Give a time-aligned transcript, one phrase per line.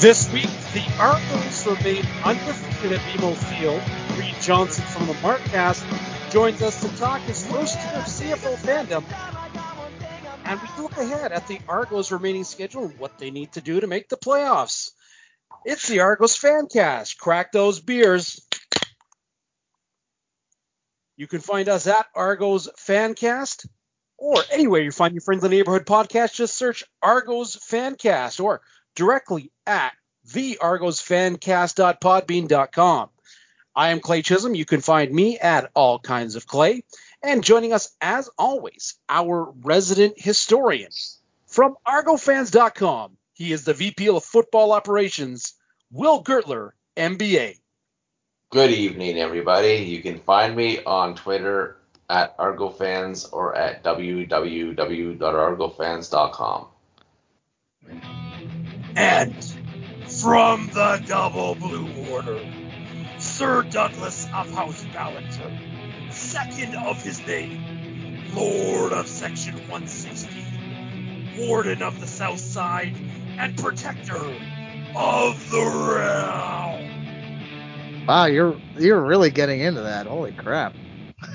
[0.00, 3.82] This week, the Argos remain undefeated at BMO Field.
[4.18, 5.84] Reid Johnson from the Markcast
[6.30, 9.04] joins us to talk his first year of CFL fandom.
[10.46, 13.78] And we look ahead at the Argos' remaining schedule and what they need to do
[13.78, 14.92] to make the playoffs.
[15.66, 17.18] It's the Argos Fancast.
[17.18, 18.40] Crack those beers.
[21.18, 23.66] You can find us at Argos Fancast
[24.16, 26.32] or anywhere you find your friends in the neighborhood podcast.
[26.32, 28.62] Just search Argos Fancast or
[28.94, 29.92] directly at
[30.28, 33.10] theargosfancast.podbean.com.
[33.74, 34.54] I am Clay Chisholm.
[34.54, 36.84] You can find me at All Kinds of Clay.
[37.22, 40.90] And joining us, as always, our resident historian
[41.46, 43.16] from ArgoFans.com.
[43.34, 45.54] He is the VP of Football Operations,
[45.90, 47.56] Will Gertler, MBA.
[48.50, 49.74] Good evening, everybody.
[49.74, 51.76] You can find me on Twitter
[52.08, 56.66] at ArgoFans or at www.argofans.com.
[58.96, 59.34] And
[60.06, 62.40] from the Double Blue Order,
[63.18, 65.58] Sir Douglas of House Ballinger,
[66.10, 70.44] second of his name, Lord of Section 160,
[71.38, 72.96] Warden of the South Side,
[73.38, 74.16] and Protector
[74.96, 75.64] of the
[75.96, 76.86] Realm.
[78.06, 80.06] Wow, you're you're really getting into that.
[80.06, 80.74] Holy crap.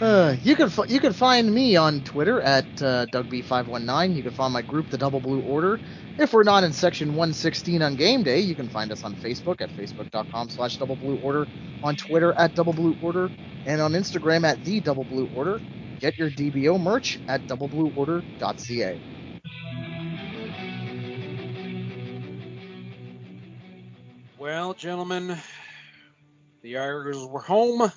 [0.00, 4.16] Uh, you can you can find me on Twitter at uh, DougB519.
[4.16, 5.78] You can find my group, the Double Blue Order.
[6.18, 9.60] If we're not in Section 116 on game day, you can find us on Facebook
[9.60, 11.46] at facebook.com slash Double Blue Order,
[11.84, 13.30] on Twitter at Double Blue Order,
[13.66, 15.60] and on Instagram at the Double Blue Order.
[16.00, 19.00] Get your DBO merch at doubleblueorder.ca.
[24.38, 25.38] Well, gentlemen,
[26.62, 27.92] the Argos were home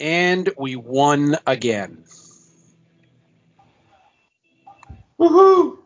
[0.00, 2.04] and we won again.
[5.18, 5.78] Woohoo!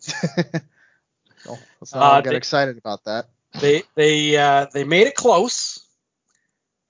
[1.44, 3.28] well, let's not Uh, get they- excited about that.
[3.60, 5.80] They they uh, they made it close.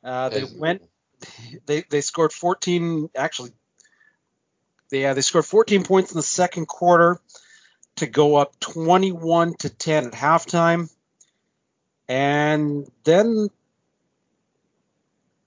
[0.05, 0.83] Uh, they went.
[1.65, 3.09] They they scored 14.
[3.17, 3.53] Actually,
[4.91, 7.19] they yeah they scored 14 points in the second quarter
[7.97, 10.91] to go up 21 to 10 at halftime,
[12.09, 13.49] and then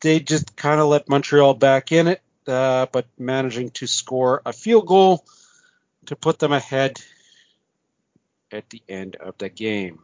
[0.04, 4.52] they just kind of let Montreal back in it, uh, but managing to score a
[4.54, 5.26] field goal
[6.08, 7.02] to put them ahead
[8.52, 10.00] at the end of the game.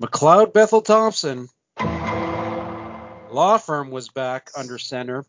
[0.00, 1.48] McLeod Bethel Thompson
[3.30, 5.24] law firm was back under center.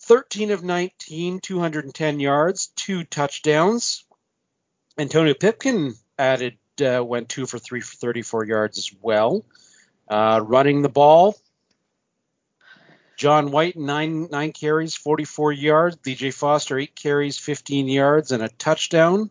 [0.00, 4.04] 13 of 19, 210 yards, two touchdowns.
[4.98, 9.44] Antonio Pipkin added, uh, went two for three for 34 yards as well.
[10.08, 11.36] Uh, running the ball,
[13.16, 15.96] John White, nine nine carries, 44 yards.
[15.96, 19.30] DJ Foster, eight carries, 15 yards, and a touchdown.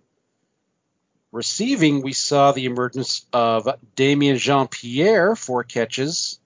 [1.31, 6.39] Receiving, we saw the emergence of Damien Jean Pierre, four catches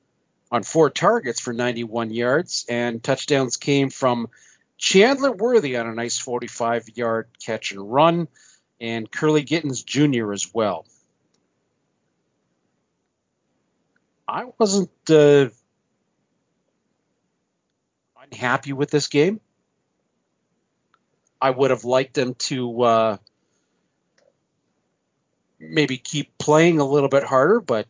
[0.50, 4.30] on four targets for 91 yards, and touchdowns came from
[4.78, 8.28] Chandler Worthy on a nice 45 yard catch and run,
[8.80, 10.34] and Kurleigh Gittens Jr.
[10.34, 10.86] as well.
[14.28, 15.50] I wasn't uh,
[18.22, 19.40] unhappy with this game.
[21.42, 23.18] I would have liked them to uh,
[25.60, 27.88] maybe keep playing a little bit harder, but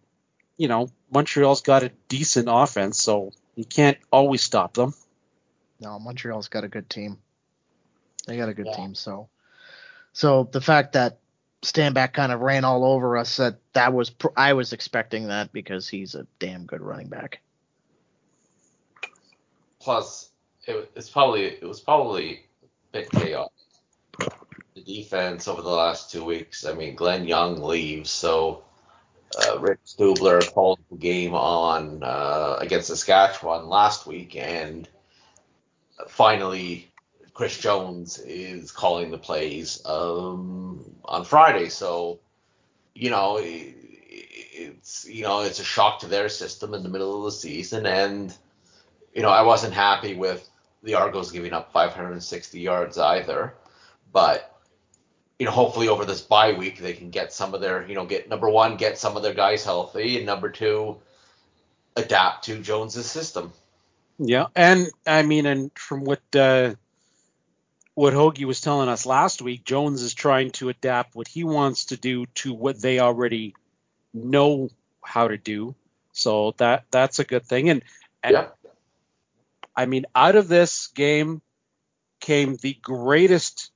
[0.58, 4.94] you know, Montreal's got a decent offense, so you can't always stop them.
[5.80, 7.20] No, Montreal's got a good team.
[8.26, 8.76] They got a good Yeah.
[8.76, 8.96] team.
[8.96, 9.30] So,
[10.18, 11.20] so the fact that
[11.62, 15.54] Stanback kind of ran all over us, that that was pr- I was expecting that
[15.54, 17.40] because he's a damn good running back.
[19.80, 20.32] Plus,
[20.66, 23.52] it, it's probably it was probably a bit chaotic.
[24.74, 26.66] The defense over the last two weeks.
[26.66, 28.64] I mean, Glenn Young leaves, so
[29.40, 34.90] uh, Rick Stubler called the game on uh, against Saskatchewan last week, and
[36.08, 36.87] finally
[37.38, 41.70] Chris Jones is calling the plays um, on Friday.
[41.70, 42.20] So,
[42.96, 43.76] you know, i-
[44.60, 47.86] it's you know it's a shock to their system in the middle of the season,
[47.86, 48.36] and
[49.14, 50.50] you know I wasn't happy with
[50.82, 53.54] the Argos giving up 560 yards either,
[54.12, 54.60] but
[55.38, 58.06] you know hopefully over this bye week they can get some of their you know
[58.08, 60.98] get number one get some of their guys healthy, and number two
[61.96, 63.54] adapt to Jones's system.
[64.18, 66.74] Yeah, and I mean, and from what uh,
[67.98, 71.86] what Hoagie was telling us last week, Jones is trying to adapt what he wants
[71.86, 73.56] to do to what they already
[74.14, 74.70] know
[75.04, 75.74] how to do.
[76.12, 77.72] So that that's a good thing.
[77.72, 77.82] And,
[78.22, 78.50] and Yeah.
[79.76, 81.42] I mean, out of this game
[82.20, 83.72] came the greatest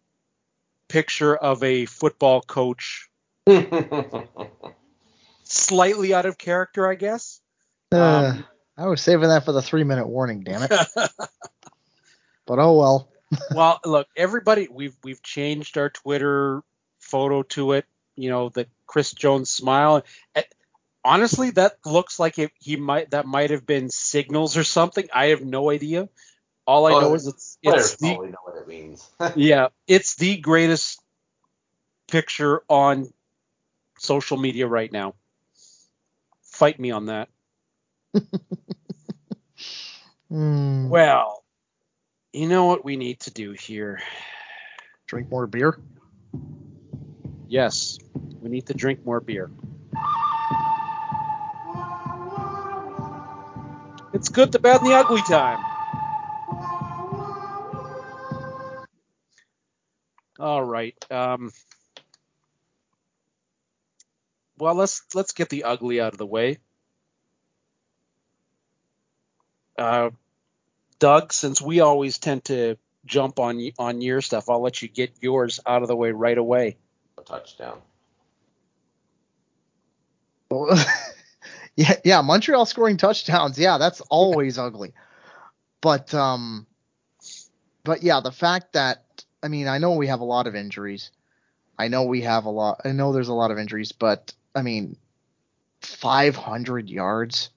[0.88, 3.10] picture of a football coach,
[5.46, 7.42] slightly out of character, I guess.
[7.92, 8.46] Uh, Um,
[8.78, 10.70] I was saving that for the three minute warning, damn it.
[12.46, 13.11] but oh well.
[13.50, 16.64] Well, look, everybody, we've we've changed our Twitter
[17.00, 17.86] photo to it.
[18.16, 20.04] You know, the Chris Jones smile.
[20.36, 20.44] Eh,
[21.04, 25.08] Honestly, that looks like it, he might that might have been signals or something.
[25.14, 26.10] I have no idea.
[26.68, 29.10] All I Oh, know is it's Players it's the probably know what it means.
[29.36, 31.02] yeah, it's the greatest
[32.08, 33.12] picture on
[34.00, 35.16] social media right now.
[36.44, 37.30] Fight me on that.
[40.30, 41.44] Hmm, Well,
[42.34, 44.02] you know what we need to do here.
[45.08, 45.78] drink more beer.
[47.48, 47.98] Yes,
[48.42, 49.52] we need to drink more beer.
[54.14, 55.64] It's good, the bad, and the ugly time.
[60.40, 60.96] All right.
[61.12, 61.52] Um,
[64.58, 66.58] well, let's let's get the ugly out of the way.
[69.78, 70.10] Uh,
[71.02, 75.12] Doug, since we always tend to jump on on your stuff, I'll let you get
[75.20, 76.78] yours out of the way right away.
[77.18, 77.82] A touchdown.
[81.76, 83.58] yeah, yeah, Montreal scoring touchdowns.
[83.58, 84.94] Yeah, that's always ugly.
[85.82, 86.68] But um
[87.84, 91.10] but yeah, the fact that I mean, I know we have a lot of injuries.
[91.80, 94.62] I know we have a lot I know there's a lot of injuries, but I
[94.62, 94.98] mean
[95.82, 97.50] 500 yards.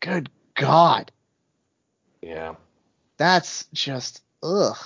[0.00, 1.12] Good god.
[2.22, 2.54] Yeah.
[3.18, 4.76] That's just ugh.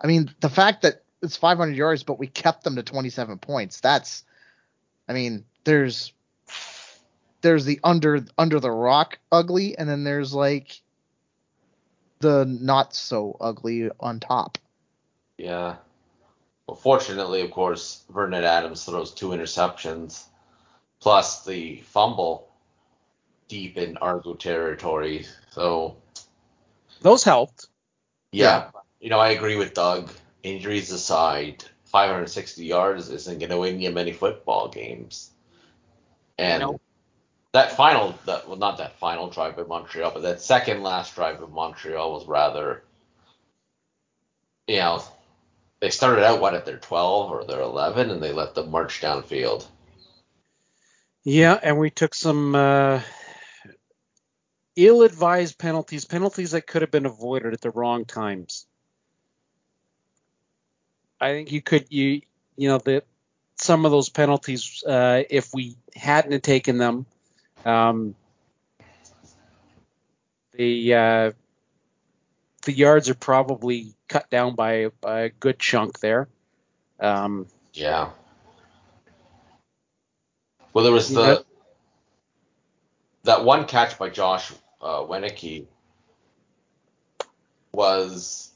[0.00, 3.80] I mean, the fact that it's 500 yards but we kept them to 27 points.
[3.80, 4.24] That's
[5.08, 6.12] I mean, there's
[7.42, 10.80] there's the under under the rock ugly and then there's like
[12.20, 14.56] the not so ugly on top.
[15.36, 15.76] Yeah.
[16.66, 20.24] Well, fortunately, of course, Vernon Adams throws two interceptions,
[21.00, 22.48] plus the fumble
[23.48, 25.26] deep in Argo territory.
[25.50, 25.98] So,
[27.04, 27.66] Those helped.
[28.32, 30.10] yeah, you know, I agree with Doug.
[30.42, 35.30] Injuries aside, 560 yards isn't going to win you many football games.
[36.38, 36.80] And No.
[37.52, 41.42] that final, that well, not that final drive of Montreal, but that second last drive
[41.42, 42.82] of Montreal was rather,
[44.66, 45.04] you know,
[45.80, 49.02] they started out what at their 12 or their 11, and they let them march
[49.02, 49.66] downfield.
[51.22, 53.02] Yeah, and we took some uh,
[54.76, 58.66] ill-advised penalties, penalties that could have been avoided at the wrong times.
[61.20, 62.22] I think you could you
[62.56, 63.04] you know that
[63.56, 67.06] some of those penalties, uh, if we hadn't taken them,
[67.64, 68.14] um,
[70.52, 71.32] the uh,
[72.64, 76.28] the yards are probably cut down by, by a good chunk there.
[77.00, 78.10] Um, Yeah.
[80.72, 81.38] Well, there was the Yeah.
[83.22, 84.52] that one catch by Josh
[84.84, 85.04] uh,
[87.72, 88.52] was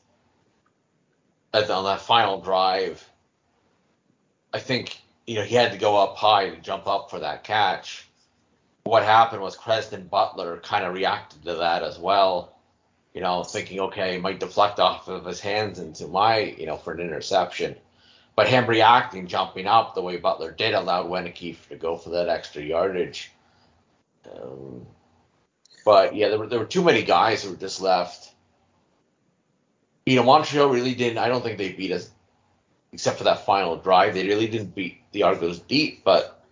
[1.53, 3.09] at on that final drive.
[4.53, 7.45] I think you know he had to go up high to jump up for that
[7.45, 8.07] catch.
[8.85, 12.55] What happened was Crezdon Butler kind of reacted to that as well.
[13.15, 16.77] You know, thinking, okay, he might deflect off of his hands into my, you know,
[16.77, 17.75] for an interception.
[18.37, 22.29] But him reacting, jumping up the way Butler did, allowed Wieneke to go for that
[22.29, 23.33] extra yardage.
[24.31, 24.87] Um,
[25.89, 28.31] but yeah, there were there were too many guys who were just left.
[30.05, 31.17] You know, Montreal really didn't.
[31.17, 32.11] I don't think they beat us,
[32.93, 34.13] except for that final drive.
[34.13, 36.45] They really didn't beat the Argos deep, but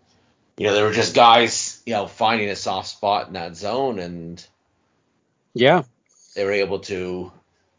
[0.56, 3.98] you know, there were just guys, you know, finding a soft spot in that zone,
[3.98, 4.42] and
[5.52, 5.82] yeah,
[6.34, 7.30] they were able to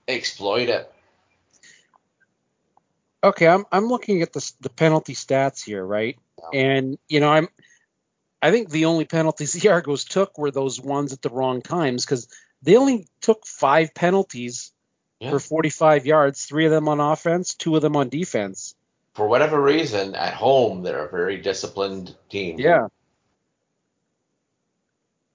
[0.07, 0.93] exploit it.
[3.23, 6.19] Okay, I'm I'm looking at the the penalty stats here, right?
[6.53, 7.49] And you know, I'm
[8.41, 12.06] I think the only penalties the Argos took were those ones at the wrong times
[12.06, 12.27] because
[12.62, 14.72] they only took five penalties
[15.20, 15.32] Yeah.
[15.32, 18.75] for 45 yards, three of them on offense, two of them on defense.
[19.13, 22.60] For whatever reason, at home they're a very disciplined team.
[22.60, 22.88] Yeah.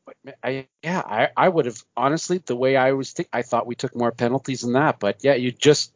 [0.05, 3.67] But I yeah, I, I would have honestly the way I was think I thought
[3.67, 5.93] we took more penalties than that, but yeah, you just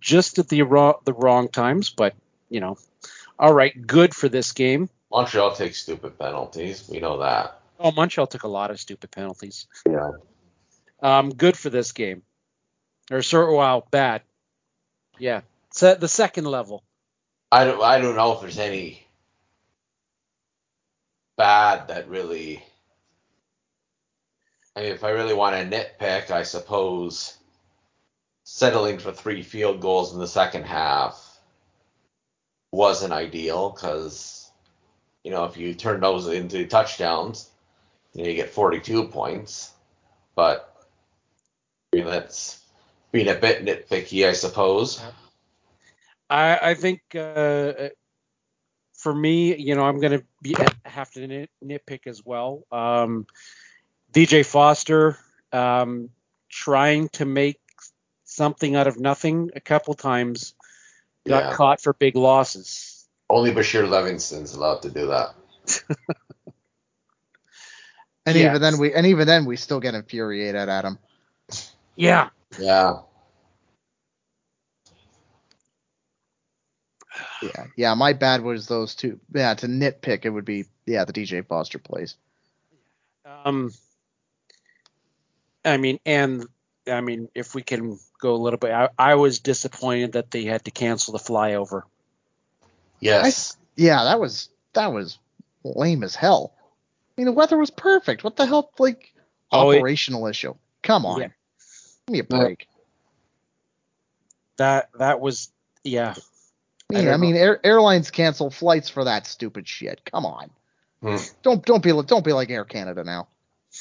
[0.00, 2.14] just at the wrong the wrong times, but
[2.48, 2.78] you know.
[3.38, 4.88] All right, good for this game.
[5.10, 6.88] Montreal takes stupid penalties.
[6.90, 7.60] We know that.
[7.80, 9.66] Oh, Montreal took a lot of stupid penalties.
[9.88, 10.12] Yeah.
[11.00, 12.22] Um, good for this game.
[13.10, 14.22] Or sort wow, bad.
[15.18, 15.42] Yeah.
[15.70, 16.82] So the second level.
[17.50, 19.06] I don't I don't know if there's any
[21.36, 22.62] bad that really
[24.76, 27.38] I mean if I really want to nitpick, I suppose
[28.44, 31.38] settling for three field goals in the second half
[32.72, 34.37] wasn't ideal because
[35.24, 37.50] you know if you turn those into touchdowns,
[38.14, 39.72] you, know, you get 42 points.
[40.34, 40.74] But
[41.92, 42.62] I mean, that's
[43.12, 45.02] being a bit nitpicky, I suppose.
[46.30, 47.88] I, I think uh,
[48.92, 52.64] for me, you know, I'm going to have to nit, nitpick as well.
[52.70, 53.26] Um,
[54.12, 55.18] DJ Foster
[55.52, 56.10] um,
[56.50, 57.60] trying to make
[58.24, 60.54] something out of nothing a couple times
[61.26, 61.52] got Yeah.
[61.54, 62.97] caught for big losses.
[63.30, 65.34] Only Bashir Levingston's allowed to do that.
[68.26, 68.50] And Yes.
[68.50, 70.98] even then we and even then we still get infuriated at him.
[71.96, 72.28] Yeah.
[72.58, 72.98] Yeah.
[77.40, 77.94] Yeah, yeah.
[77.94, 79.18] My bad was those two.
[79.34, 82.16] Yeah, to nitpick, it would be yeah the DJ Foster plays.
[83.24, 83.72] Um,
[85.64, 86.46] I mean, and
[86.86, 90.44] I mean, if we can go a little bit, I, I was disappointed that they
[90.44, 91.82] had to cancel the flyover.
[93.00, 93.56] Yes.
[93.76, 95.18] Yeah, that was that was
[95.64, 96.52] lame as hell.
[96.56, 98.24] I mean, the weather was perfect.
[98.24, 98.70] What the hell?
[98.78, 99.12] Like
[99.50, 100.54] Oh, it- operational issue.
[100.82, 101.28] Come on, Yeah.
[102.06, 102.68] give me a break.
[104.56, 105.50] That that was
[105.84, 106.14] yeah.
[106.92, 110.00] I Yeah, I, don't mean, air, airlines cancel flights for that stupid shit.
[110.10, 110.50] Come on,
[111.02, 111.16] Hmm.
[111.42, 113.28] don't don't be don't be like Air Canada now,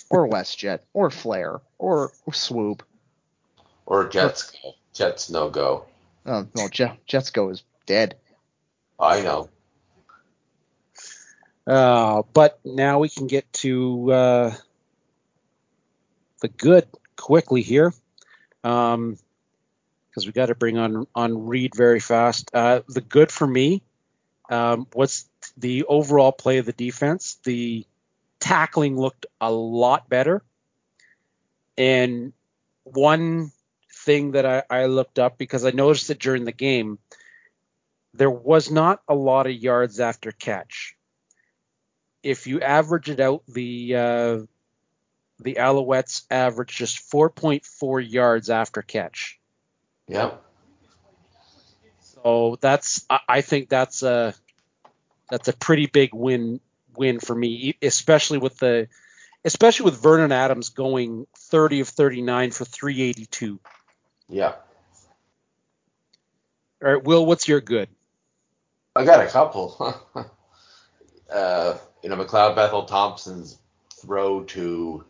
[0.10, 2.84] or WestJet, or Flair, or, or Swoop.
[3.86, 4.52] Or Jets.
[4.94, 5.86] Jets no go.
[6.26, 8.18] Oh no, Jet, Jetsgo is dead.
[9.00, 9.50] I know.
[11.68, 14.56] Uh, but now we can get to uh,
[16.42, 16.88] the good
[17.18, 17.94] quickly here,
[18.62, 19.18] because
[20.25, 22.50] we got to bring on on Reid very fast.
[22.54, 23.84] Uh, the good for me
[24.50, 25.25] um, was
[25.58, 27.38] the overall play of the defense.
[27.44, 27.86] The
[28.39, 30.42] tackling looked a lot better,
[31.77, 32.32] and
[32.84, 33.51] one
[33.94, 36.98] thing that I, I looked up because I noticed it during the game,
[38.14, 40.98] there was not a lot of yards after catch
[42.28, 44.40] if you average it out, the uh,
[45.40, 49.40] the Alouettes average just 4.4 yards after catch.
[50.08, 50.44] Yep.
[52.02, 54.34] So that's I think that's a
[55.30, 56.60] that's a pretty big win
[56.96, 58.90] win for me, especially with the
[59.46, 63.60] especially with Vernon Adams going 30 of 39 for 382.
[64.28, 64.54] Yeah.
[66.84, 67.90] All right, Will, what's your good?
[68.98, 69.96] I got a couple.
[71.34, 73.58] uh, you know, McLeod Bethel Thompson's
[74.01, 75.04] throw to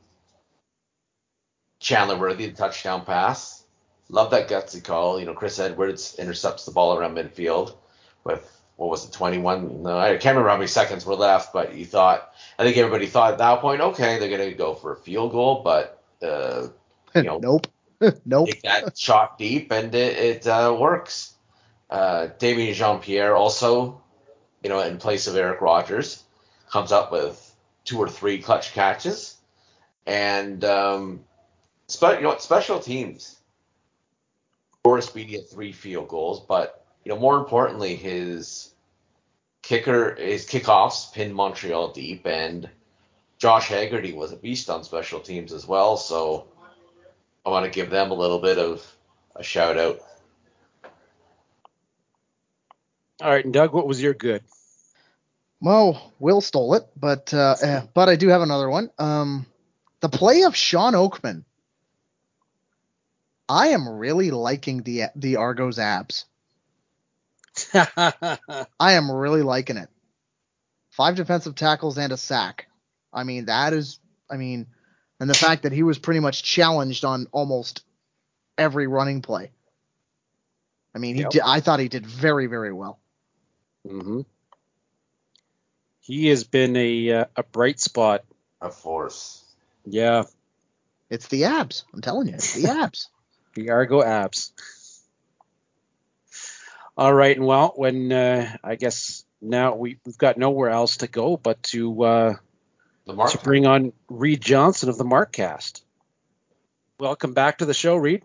[1.79, 3.63] Chandler Worthy, the touchdown pass.
[4.09, 5.19] Love that gutsy call.
[5.19, 7.75] You know, Chris Edwards intercepts the ball around midfield
[8.23, 9.83] with what was it, 21?
[9.83, 13.07] No, I can't remember how many seconds were left, but you thought, I think everybody
[13.07, 16.67] thought at that point, okay, they're going to go for a field goal, but uh,
[17.15, 17.39] You know.
[17.39, 17.67] nope,
[18.25, 18.47] nope.
[18.47, 21.33] take that shot deep and it, it uh, works.
[21.89, 24.01] Uh, Damien Jean Pierre also,
[24.61, 26.23] you know, in place of Eric Rogers,
[26.69, 29.35] comes up with two or three clutch catches.
[30.05, 31.23] And, um,
[31.87, 33.37] spe- you know, special teams.
[34.83, 38.71] Boris Bede had three field goals, but, you know, more importantly, his
[39.61, 42.69] kicker, his kickoffs pinned Montreal deep, and
[43.37, 45.97] Josh Haggerty was a beast on special teams as well.
[45.97, 46.47] So,
[47.45, 48.85] I want to give them a little bit of
[49.35, 50.01] a shout out.
[53.21, 54.43] All right, and Doug, what was your good?
[55.61, 58.91] Well, Will stole it, but uh, eh, but I do have another one.
[58.99, 59.45] Um,
[60.01, 61.43] the play of Shawn Oakman.
[63.49, 66.25] I am really liking the the Argos abs.
[67.73, 68.37] I
[68.79, 69.89] am really liking it.
[70.91, 72.67] Five defensive tackles and a sack.
[73.13, 74.67] I mean, that is, I mean,
[75.19, 77.83] and the fact that he was pretty much challenged on almost
[78.57, 79.51] every running play.
[80.95, 81.31] I mean, he Yep.
[81.31, 82.99] did, I thought he did very, very well.
[83.87, 84.21] Hmm
[86.01, 88.23] He has been a uh, a bright spot.
[88.61, 89.43] A force.
[89.85, 90.23] Yeah,
[91.09, 91.85] It's the abs.
[91.93, 93.09] I'm telling you, it's the abs.
[93.53, 94.51] the Argo abs.
[96.97, 101.07] All right, and well, when uh, I guess now we, we've got nowhere else to
[101.07, 102.33] go but to uh,
[103.05, 103.31] The mark.
[103.31, 105.81] to bring on Reid Johnson of the Markcast.
[106.99, 108.23] Welcome back to the show, Reid.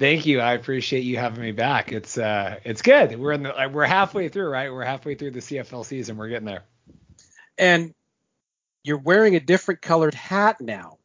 [0.00, 0.40] Thank you.
[0.40, 1.92] I appreciate you having me back.
[1.92, 3.20] It's uh, it's good.
[3.20, 4.72] We're in the we're halfway through, right?
[4.72, 6.16] We're halfway through the CFL season.
[6.16, 6.64] We're getting there.
[7.58, 7.92] And
[8.82, 10.96] you're wearing a different colored hat now.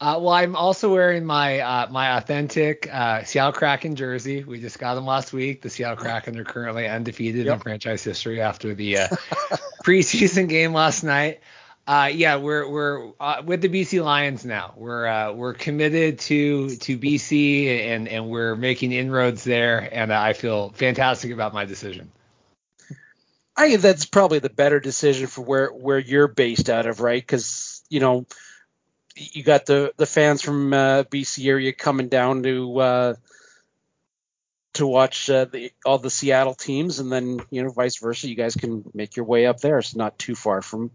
[0.00, 4.42] Uh, well, I'm also wearing my uh, my authentic uh, Seattle Kraken jersey.
[4.42, 5.60] We just got them last week.
[5.60, 9.08] The Seattle Kraken are currently undefeated in franchise history after the uh,
[9.84, 11.40] preseason game last night.
[11.86, 14.74] Uh, yeah, we're we're uh, with the BC Lions now.
[14.76, 20.34] We're uh, we're committed to to BC and and we're making inroads there, and I
[20.34, 22.12] feel fantastic about my decision.
[23.56, 27.20] I that's probably the better decision for where where you're based out of, right?
[27.20, 28.26] Because you know
[29.16, 33.14] you got the the fans from uh, BC area coming down to uh,
[34.74, 38.28] to watch uh, the, all the Seattle teams, and then you know vice versa.
[38.28, 39.78] You guys can make your way up there.
[39.78, 40.90] It's not too far from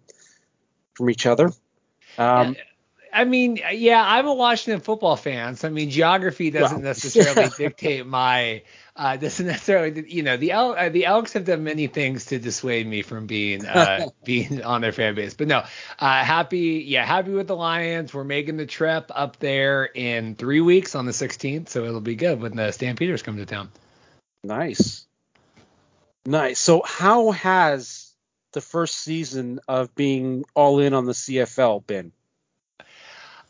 [0.95, 1.51] from each other.
[2.17, 2.55] Um,
[3.15, 7.49] I mean, yeah, I'm a Washington football fan, so I mean, geography doesn't well, necessarily
[7.57, 8.63] dictate my
[8.97, 12.39] uh, doesn't necessarily, you know, the El- uh, the Elks have done many things to
[12.39, 15.33] dissuade me from being uh, being on their fan base.
[15.33, 15.63] But no,
[15.99, 18.13] uh, happy, yeah, happy with the Lions.
[18.13, 22.15] We're making the trip up there in three weeks on the 16th, so it'll be
[22.15, 23.69] good when the Stampeders come to town.
[24.43, 25.05] Nice,
[26.25, 26.59] nice.
[26.59, 28.04] So how has
[28.55, 32.11] the first season of being all in on the CFL been?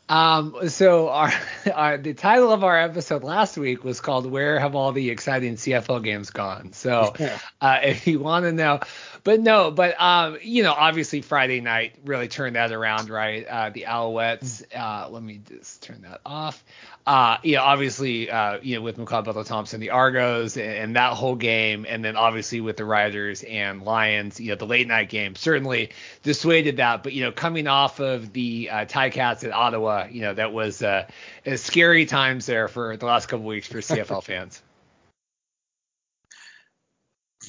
[0.08, 1.32] Um, so our,
[1.74, 5.54] our, the title of our episode last week was called "Where Have All the Exciting
[5.54, 7.14] CFL Games Gone?" So,
[7.60, 8.80] uh, if you want to know,
[9.26, 13.44] but no, but um, you know, obviously Friday night really turned that around, right?
[13.44, 14.62] Uh, the Alouettes.
[14.72, 16.62] Uh, let me just turn that off.
[17.04, 20.96] Uh, you know, obviously, uh, you know, with McLeod Bethel Thompson, the Argos, and, and,
[20.96, 24.86] that whole game, and then obviously with the Riders and Lions, you know, the late
[24.86, 25.90] night game certainly
[26.22, 27.02] dissuaded that.
[27.02, 30.84] But you know, coming off of the uh, Cats at Ottawa, you know, that was
[30.84, 31.08] uh,
[31.56, 34.62] scary times there for the last couple weeks for CFL fans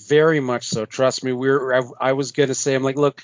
[0.08, 0.86] very much so.
[0.86, 1.32] Trust me.
[1.32, 3.24] We're I, I was gonna say I'm like, look,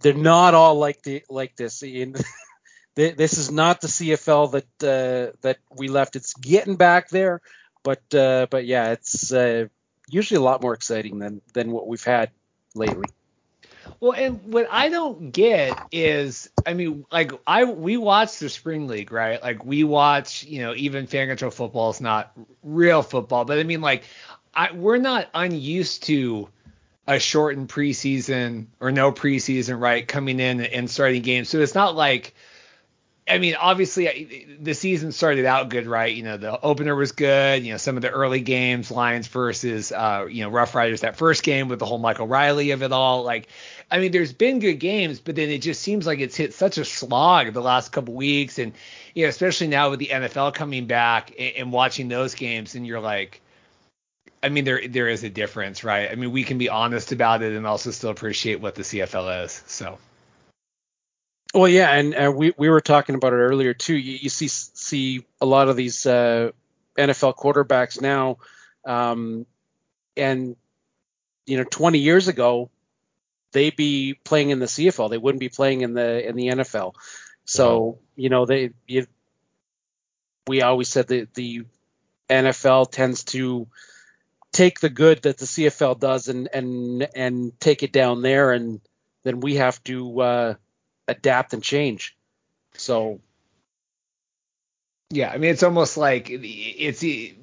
[0.00, 1.82] they're not all like the like this.
[1.82, 2.14] In,
[2.94, 6.16] this is not the CFL that uh, that we left.
[6.16, 7.40] It's getting back there,
[7.82, 9.66] but uh, but yeah, it's uh,
[10.08, 12.30] usually a lot more exciting than than what we've had
[12.74, 13.06] lately.
[14.00, 18.86] Well, and what I don't get is, I mean, like I we watch the spring
[18.86, 19.42] league, right?
[19.42, 23.62] Like we watch, you know, even fan control football is not real football, but I
[23.62, 24.04] mean, like
[24.54, 26.48] I, we're not unused to
[27.06, 30.06] a shortened preseason or no preseason, right?
[30.06, 31.48] Coming in and starting games.
[31.48, 32.34] So it's not like,
[33.28, 36.14] I mean, obviously the season started out good, right?
[36.14, 37.64] You know, the opener was good.
[37.64, 41.16] You know, some of the early games, Lions versus, uh, you know, Rough Riders, that
[41.16, 43.22] first game with the whole Michael Reilly of it all.
[43.22, 43.48] Like,
[43.90, 46.78] I mean, there's been good games, but then it just seems like it's hit such
[46.78, 48.58] a slog the last couple weeks.
[48.58, 48.72] And,
[49.14, 52.86] you know, especially now with the NFL coming back and, and watching those games, and
[52.86, 53.41] you're like,
[54.42, 56.10] I mean, there there is a difference, right?
[56.10, 59.44] I mean, we can be honest about it and also still appreciate what the CFL
[59.44, 59.62] is.
[59.66, 59.98] So.
[61.54, 63.94] Well, yeah, and uh, we we were talking about it earlier too.
[63.94, 66.50] You, you see see a lot of these uh,
[66.96, 68.38] NFL quarterbacks now,
[68.86, 69.46] um,
[70.16, 70.56] and
[71.46, 72.70] you know, 20 years ago,
[73.52, 75.10] they'd be playing in the CFL.
[75.10, 76.94] They wouldn't be playing in the in the NFL.
[77.44, 79.06] So you know, they you,
[80.46, 81.64] we always said that the
[82.30, 83.68] NFL tends to
[84.52, 88.80] take the good that the CFL does and and and take it down there, and
[89.24, 90.54] then we have to uh,
[91.08, 92.16] adapt and change.
[92.74, 93.20] So.
[95.10, 97.34] Yeah, I mean it's almost like it's the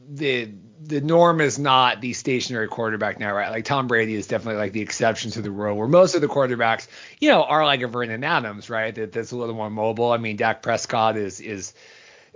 [0.82, 3.52] the norm is not the stationary quarterback now, right?
[3.52, 6.28] Like Tom Brady is definitely like the exception to the rule, where most of the
[6.28, 6.88] quarterbacks,
[7.19, 8.95] you know, are like a Vernon Adams, right?
[8.95, 10.12] That that's a little more mobile.
[10.12, 11.74] I mean, Dak Prescott is is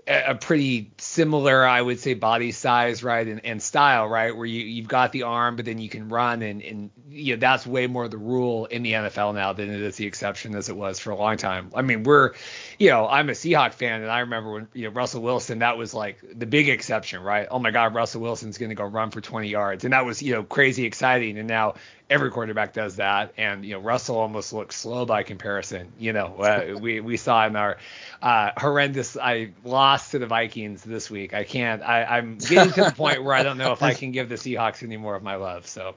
[0.07, 4.61] a pretty similar, I would say, body size, right, and, and style, right, where you
[4.65, 7.87] you've got the arm, but then you can run, and and you know that's way
[7.87, 10.99] more the rule in the NFL now than it is the exception as it was
[10.99, 11.71] for a long time.
[11.73, 12.33] I mean, we're,
[12.79, 15.77] you know, I'm a Seahawk fan, and I remember when you know Russell Wilson, that
[15.77, 17.47] was like the big exception, right?
[17.49, 20.21] Oh my God, Russell Wilson's going to go run for 20 yards, and that was
[20.21, 21.75] you know crazy exciting, and now
[22.09, 25.91] every quarterback does that, and you know Russell almost looks slow by comparison.
[25.97, 27.77] You know, uh, we we saw in our
[28.21, 29.17] uh, horrendous.
[29.17, 31.33] I lost to the Vikings this week.
[31.33, 31.81] I can't.
[31.81, 34.35] I, I'm getting to the point where I don't know if I can give the
[34.35, 35.67] Seahawks any more of my love.
[35.67, 35.95] So.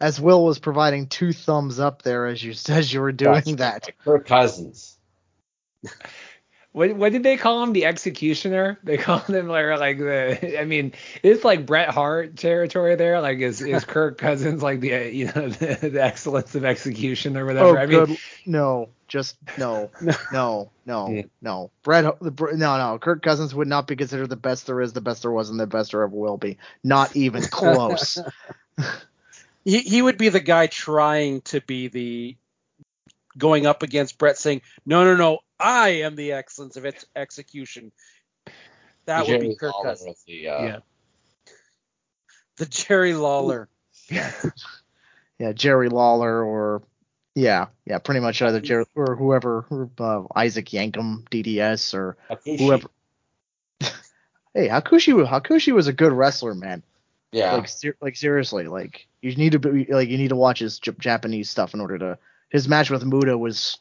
[0.00, 3.86] As Will was providing two thumbs up there as you as you were doing That's
[3.86, 3.98] that.
[4.04, 4.98] Kirk Cousins.
[6.72, 7.74] what what did they call him?
[7.74, 8.78] The executioner?
[8.82, 10.60] They call him like like the.
[10.60, 13.20] I mean, it's like Bret Hart territory there.
[13.20, 17.44] Like is is Kirk Cousins like the you know the, the excellence of execution or
[17.44, 17.78] whatever?
[17.78, 18.18] Oh, I mean, good.
[18.46, 19.90] no, just no,
[20.32, 21.70] no, no, no.
[21.82, 22.98] Bret, the, no, no.
[22.98, 25.60] Kirk Cousins would not be considered the best there is, the best there was, and
[25.60, 26.56] the best there ever will be.
[26.82, 28.18] Not even close.
[29.62, 32.36] he he would be the guy trying to be the
[33.36, 37.92] going up against Bret saying, no, no, no, I am the excellence of its execution.
[39.06, 40.22] That would be Kirk Cousins.
[40.26, 40.62] The, uh...
[40.62, 40.78] Yeah.
[42.56, 43.68] The Jerry Lawler.
[44.08, 44.32] yeah.
[45.38, 46.82] yeah, Jerry Lawler or
[47.34, 49.64] Yeah, yeah, pretty much either Jerry or whoever,
[49.98, 52.58] uh, Isaac Yankem, DDS, or Hakushi.
[52.58, 52.88] whoever.
[54.54, 56.82] hey, Hakushi, Hakushi was a good wrestler, man.
[57.32, 57.54] Yeah.
[57.54, 60.78] Like, ser- like seriously, like you need to be like you need to watch his
[60.78, 62.18] J- Japanese stuff in order to.
[62.50, 63.78] His match with Muda was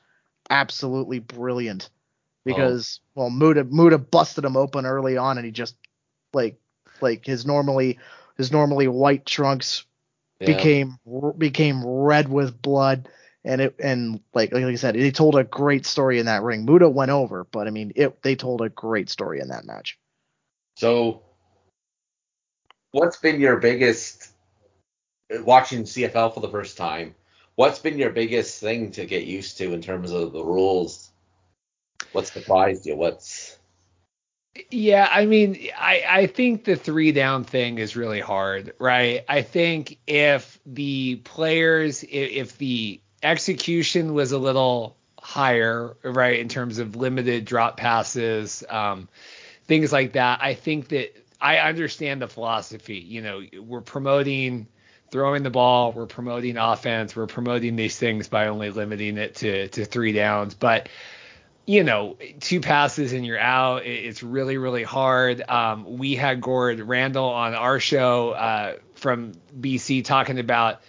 [0.52, 1.98] absolutely brilliant oh.
[2.46, 5.76] because well Muda Muda busted him open early on and he just
[6.34, 6.60] like
[7.02, 7.98] like his normally
[8.38, 9.86] his normally white trunks
[10.40, 10.48] yeah.
[10.48, 11.00] became
[11.38, 13.08] became red with blood
[13.44, 16.66] and it and like like I said they told a great story in that ring.
[16.66, 19.98] Muda went over, but I mean it they told a great story in that match.
[20.78, 21.24] So,
[22.92, 24.30] what's been your biggest
[25.30, 27.16] watching CFL for the first time?
[27.56, 31.12] What's been your biggest thing to get used to in terms of the rules?
[32.12, 32.96] What surprised you?
[32.96, 33.58] What's
[34.70, 39.24] Yeah, I mean, I, I think the three down thing is really hard, right?
[39.30, 46.50] I think if the players, if, if the execution was a little higher, right, in
[46.50, 49.08] terms of limited drop passes, um,
[49.66, 52.98] things like that, I think that I understand the philosophy.
[52.98, 54.68] You know, we're promoting
[55.12, 59.68] throwing the ball, we're promoting offense, we're promoting these things by only limiting it to
[59.70, 60.90] to three downs, but
[61.66, 63.86] you know, two passes and you're out.
[63.86, 65.42] It's really, really hard.
[65.48, 70.82] Um, we had Gord Randall on our show uh, from BC talking about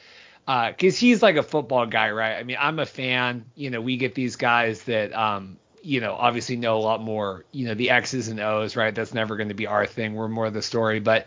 [0.46, 2.36] because uh, he's like a football guy, right?
[2.36, 3.44] I mean, I'm a fan.
[3.54, 7.44] You know, we get these guys that um, you know obviously know a lot more.
[7.52, 8.94] You know, the X's and O's, right?
[8.94, 10.14] That's never going to be our thing.
[10.14, 11.26] We're more the story, but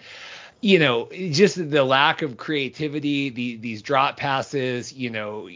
[0.61, 5.47] you know, just the lack of creativity, the, these drop passes, you know,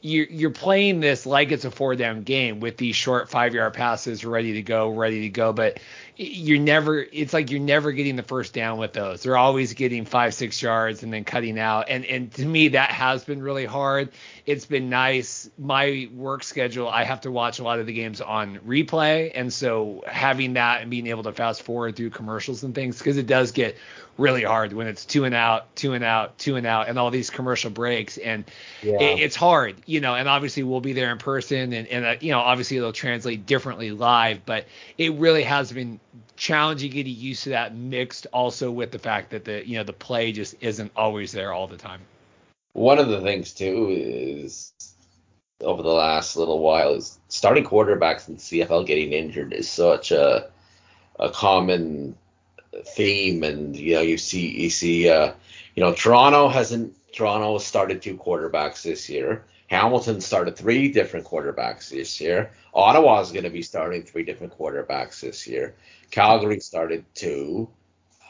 [0.00, 3.74] you're you're playing this like it's a four down game with these short five yard
[3.74, 5.80] passes ready to go, ready to go, but
[6.16, 9.22] you're never it's like you're never getting the first down with those.
[9.22, 11.86] They're always getting five, six yards and then cutting out.
[11.88, 14.10] And and to me that has been really hard.
[14.46, 15.50] It's been nice.
[15.58, 19.32] My work schedule, I have to watch a lot of the games on replay.
[19.34, 23.16] And so having that and being able to fast forward through commercials and things, because
[23.16, 23.76] it does get
[24.18, 27.10] really hard when it's two and out, two and out, two and out, and all
[27.10, 28.18] these commercial breaks.
[28.18, 28.44] And
[28.82, 28.98] Yeah.
[29.00, 30.14] it, it's hard, you know.
[30.14, 33.46] And obviously we'll be there in person, and and uh, you know obviously it'll translate
[33.46, 34.66] differently live, but
[34.98, 36.00] it really has been
[36.36, 39.92] challenging getting used to that mixed also with the fact that the you know the
[39.92, 42.00] play just isn't always there all the time.
[42.74, 44.72] one of the things too is
[45.62, 50.50] over the last little while is starting quarterbacks in CFL getting injured is such a
[51.18, 52.16] a common
[52.84, 55.32] theme, and you know you see you see uh,
[55.74, 59.44] you know Toronto hasn't Toronto started two quarterbacks this year.
[59.68, 62.50] Hamilton started three different quarterbacks this year.
[62.72, 65.74] Ottawa is going to be starting three different quarterbacks this year.
[66.10, 67.68] Calgary started two.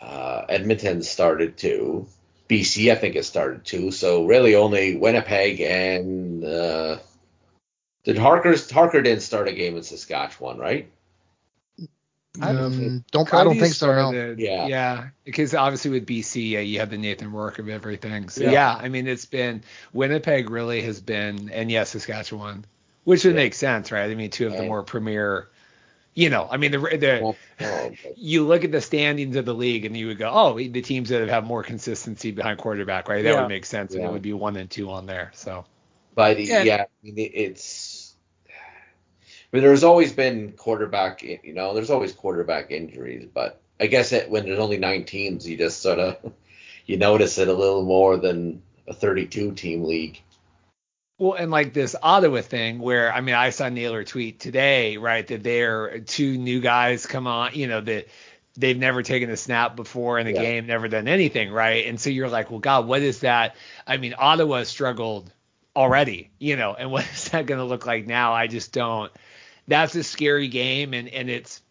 [0.00, 2.08] Uh, Edmonton started two.
[2.48, 3.90] BC, I think, has started two.
[3.90, 6.98] So really, only Winnipeg and uh,
[8.04, 10.90] did Harker's Harker didn't start a game in Saskatchewan, right?
[12.42, 13.92] I don't Um, don't I don't think so.
[13.92, 14.34] No.
[14.36, 14.66] Yeah.
[14.66, 15.08] Yeah.
[15.24, 18.28] Because obviously with BC, yeah, you have the Nathan Rourke of everything.
[18.28, 18.52] So Yeah.
[18.52, 18.74] yeah.
[18.74, 22.64] I mean it's been Winnipeg really has been and yes, Saskatchewan.
[23.04, 23.36] Which would Yeah.
[23.36, 24.10] make sense, right?
[24.10, 24.68] I mean two of the Right.
[24.68, 25.48] more premier
[26.14, 27.36] you know, I mean the the Well,
[28.16, 31.10] you look at the standings of the league and you would go, oh, the teams
[31.10, 33.22] that have more consistency behind quarterback, right?
[33.22, 33.40] That Yeah.
[33.40, 35.30] would make sense, and it would be one and two on there.
[35.34, 35.64] So
[36.14, 36.62] But Yeah.
[36.64, 37.87] yeah, I mean, it's.
[39.52, 44.12] I mean, there's always been quarterback, you know, there's always quarterback injuries, but I guess
[44.12, 46.32] it, when there's only nine teams, you just sort of
[46.86, 50.20] you notice it a little more than a 32 team league.
[51.18, 55.26] Well, and like this Ottawa thing where I mean I saw Naylor tweet today, right,
[55.26, 58.06] that they're two new guys come on, you know, that
[58.56, 60.42] they've never taken a snap before in the Yeah.
[60.42, 61.86] game, never done anything, right?
[61.86, 63.56] And so you're like, well, God, what is that?
[63.86, 65.32] I mean, Ottawa struggled
[65.74, 68.32] already, you know, and what is that going to look like now?
[68.34, 69.10] I just don't.
[69.68, 71.62] That's a scary game, and and it's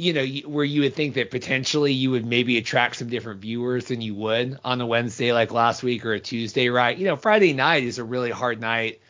[0.00, 3.84] you know, where you would think that potentially you would maybe attract some different viewers
[3.84, 6.96] than you would on a Wednesday like last week or a Tuesday, right?
[6.96, 9.02] You know, Friday night is a really hard night,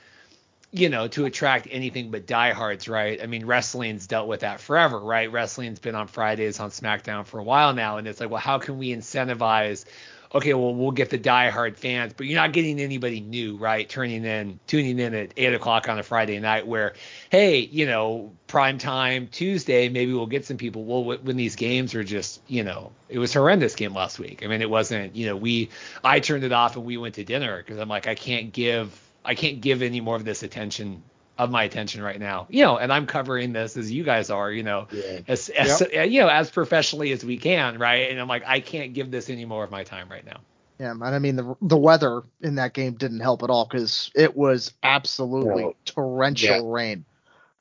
[0.73, 3.23] you know, to attract anything but diehards, right?
[3.23, 5.31] I mean, wrestling's dealt with that forever, right?
[5.31, 8.59] Wrestling's been on Fridays on SmackDown for a while now, and it's like, well, how
[8.59, 9.85] can we incentivize?
[10.33, 13.89] Okay, well, we'll get the diehard fans, but you're not getting anybody new, right?
[13.89, 16.95] Turning in, tuning in at eight o'clock on a Friday night, where,
[17.31, 20.85] hey, you know, prime time Tuesday, maybe we'll get some people.
[20.85, 24.45] Well, when these games are just, you know, it was horrendous game last week.
[24.45, 25.71] I mean, it wasn't, you know, we,
[26.05, 28.97] I turned it off and we went to dinner because I'm like, I can't give,
[29.25, 31.03] I can't give any more of this attention
[31.41, 34.53] of my attention right now, you know, and I'm covering this as you guys are,
[34.53, 35.21] you know, Yeah.
[35.27, 38.11] as, as you know, as professionally as we can, right?
[38.11, 40.41] And I'm like, I can't give this any more of my time right now.
[40.79, 44.11] Yeah, and I mean the the weather in that game didn't help at all because
[44.15, 45.75] it was absolutely No.
[45.85, 46.63] torrential Yeah.
[46.65, 47.05] rain.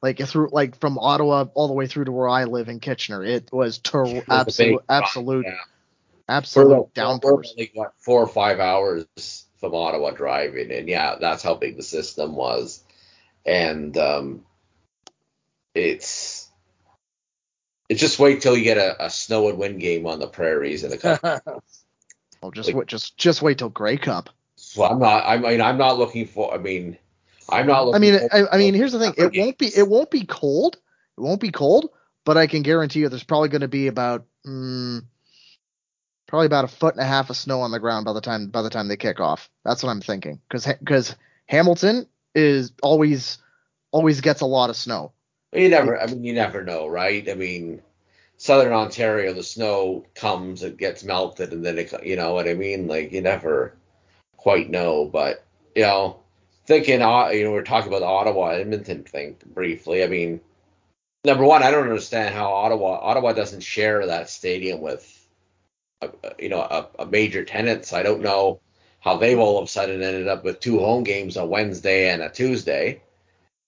[0.02, 2.80] Like it through like from Ottawa all the way through to where I live in
[2.80, 5.56] Kitchener, it was tor- It was absolute absolute yeah.
[6.30, 7.54] absolute We're, we're downpours.
[7.58, 9.06] like what four or five hours
[9.60, 12.82] from Ottawa driving, and yeah, that's how big the system was.
[13.50, 14.46] And um,
[15.74, 16.50] it's
[17.90, 20.84] it's just wait till you get a, a snow and wind game on the prairies
[20.84, 21.62] in a couple.
[22.42, 24.30] Well, just like- wait, just just wait till Grey Cup.
[24.56, 25.26] so I'm not.
[25.26, 26.54] I mean, I'm not looking for.
[26.54, 26.98] I mean,
[27.50, 27.88] I'm not.
[27.88, 30.10] Looking I mean, for, I, I mean, here's the thing: it won't be it won't
[30.10, 30.78] be cold.
[31.18, 31.90] It won't be cold,
[32.24, 35.02] but I can guarantee you, there's probably going to be about mm,
[36.28, 38.48] probably about a foot and a half of snow on the ground by the time
[38.48, 39.50] by the time they kick off.
[39.66, 43.38] That's what I'm thinking, because because Hamilton is always
[43.92, 45.12] always gets a lot of snow.
[45.54, 46.00] You never.
[46.00, 47.28] I mean, you never know, right?
[47.30, 47.82] I mean,
[48.38, 51.94] Southern Ontario, the snow comes, it gets melted, and then it.
[52.06, 52.88] You know what I mean?
[52.88, 53.76] Like you never
[54.38, 55.44] quite know, but
[55.76, 56.20] you know,
[56.66, 57.02] thinking.
[57.02, 60.04] uh, You know, we are talking about the Ottawa Edmonton thing briefly.
[60.04, 60.40] I mean,
[61.26, 65.28] number one, I don't understand how Ottawa Ottawa doesn't share that stadium with,
[66.02, 67.86] a, a- you know, a, a major tenant.
[67.86, 68.60] So I don't know
[69.00, 72.22] how they've all of a sudden ended up with two home games on Wednesday and
[72.22, 73.02] a Tuesday,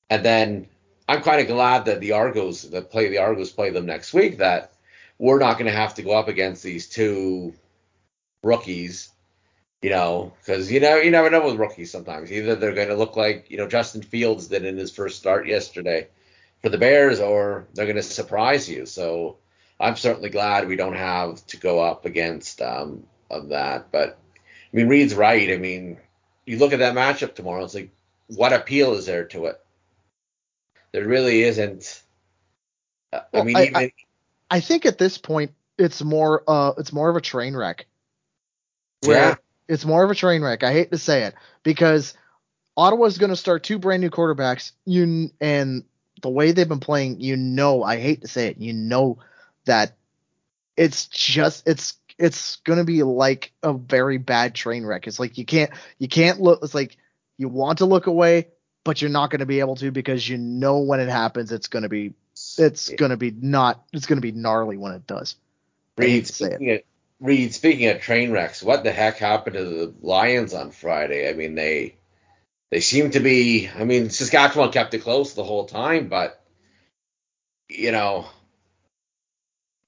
[0.10, 0.68] and then
[1.08, 4.38] I'm kind of glad that the Argos that play the Argos play them next week.
[4.38, 4.72] That
[5.18, 7.54] we're not going to have to go up against these two
[8.44, 9.10] rookies,
[9.82, 12.32] you know, because you know you never know with rookies sometimes.
[12.32, 15.48] Either they're going to look like you know Justin Fields did in his first start
[15.48, 16.08] yesterday
[16.62, 18.86] for the Bears, or they're going to surprise you.
[18.86, 19.38] So
[19.80, 23.92] I'm certainly glad we don't have to go up against um, of that.
[23.92, 24.18] But
[24.74, 25.52] I mean, Reid's right.
[25.52, 25.98] I mean,
[26.46, 27.64] you look at that matchup tomorrow.
[27.64, 27.92] It's like,
[28.28, 29.60] what appeal is there to it?
[30.94, 32.02] There really isn't.
[33.14, 33.92] I Well, mean, I- even
[34.50, 37.88] I think at this point it's more uh it's more of a train wreck.
[39.02, 39.36] Where yeah,
[39.68, 40.64] it's more of a train wreck.
[40.64, 42.14] I hate to say it because
[42.78, 44.72] Ottawa's going to start two brand new quarterbacks.
[44.86, 45.84] You and
[46.22, 49.20] the way they've been playing, you know, I hate to say it, you know
[49.66, 49.96] that
[50.78, 55.08] it's just it's it's going to be like a very bad train wreck.
[55.08, 56.60] It's like you can't you can't look.
[56.64, 56.98] It's like
[57.38, 58.50] you want to look away,
[58.84, 61.68] but you're not going to be able to because you know when it happens, it's
[61.68, 62.14] going to be
[62.58, 65.36] it's going to be not it's going to be gnarly when it does.
[65.98, 66.36] I Reid, to it.
[66.36, 66.80] speaking of,
[67.20, 71.30] Reid, speaking of train wrecks, what the heck happened to the Lions on Friday?
[71.30, 71.96] I mean, they
[72.72, 73.70] they seem to be.
[73.70, 76.42] I mean, Saskatchewan kept it close the whole time, but
[77.70, 78.26] you know,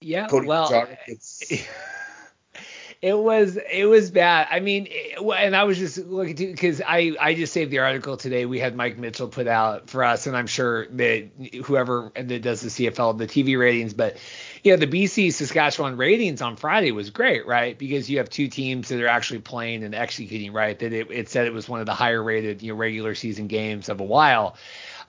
[0.02, 1.42] Yeah, Cody well, Jark, it's,
[3.04, 4.48] it was it was bad.
[4.50, 7.80] I mean, it, and I was just looking to because I I just saved the
[7.80, 8.46] article today.
[8.46, 11.28] We had Mike Mitchell put out for us, and I'm sure that
[11.66, 14.16] whoever that does the CFL the TV ratings, but
[14.63, 17.78] yeah, the BC Saskatchewan ratings on Friday was great, right?
[17.78, 20.80] Because you have two teams that are actually playing and executing, right?
[20.80, 23.48] That it, it said it was one of the higher rated you know regular season
[23.48, 24.56] games of a while.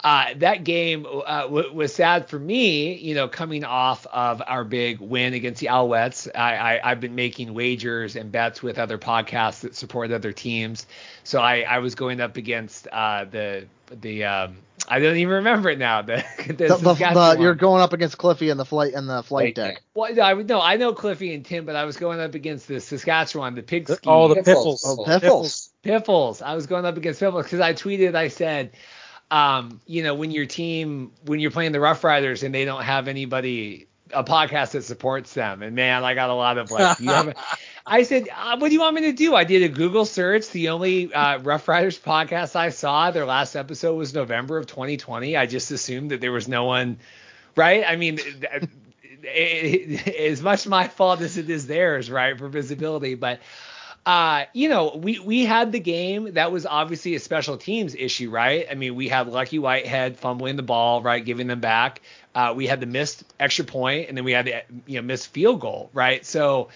[0.02, 4.64] Uh, that game uh, w- was sad for me, you know, coming off of our
[4.64, 6.28] big win against the Alouettes.
[6.34, 10.86] I, I, I've been making wagers and bets with other podcasts that support other teams.
[11.22, 13.66] So I, I was going up against uh, the
[14.00, 14.56] the um,
[14.88, 16.02] I don't even remember it now.
[16.04, 19.22] The, the, The, the, the, you're going up against Cliffy in the flight in the
[19.22, 19.74] flight Flight deck.
[19.76, 19.82] deck.
[19.94, 22.68] Well, I would no, I know Cliffy and Tim, but I was going up against
[22.68, 24.00] the Saskatchewan, the pig ski.
[24.06, 24.82] Oh, the Piffles.
[24.82, 24.84] piffles.
[24.84, 25.70] Oh, Piffles.
[25.82, 26.42] Piffles.
[26.42, 28.72] I was going up against Piffles because I tweeted, I said,
[29.34, 32.84] um, you know, when your team, when you're playing the Rough Riders and they don't
[32.84, 37.00] have anybody, a podcast that supports them, and man, I got a lot of like,
[37.00, 37.34] you have
[37.86, 39.34] I said, uh, what do you want me to do?
[39.34, 40.50] I did a Google search.
[40.50, 45.36] The only uh, Rough Riders podcast I saw, their last episode was November of 2020.
[45.36, 46.98] I just assumed that there was no one,
[47.56, 47.82] right?
[47.84, 48.68] I mean, it,
[49.24, 53.40] it, as much my fault as it is theirs, right, for visibility, but
[54.06, 58.28] uh, you know, we we had the game that was obviously a special teams issue,
[58.28, 58.66] right?
[58.70, 62.02] I mean, we had Lucky Whitehead fumbling the ball, right, giving them back.
[62.34, 65.28] Uh, we had the missed extra point, and then we had the you know missed
[65.28, 66.24] field goal, right?
[66.24, 66.68] So,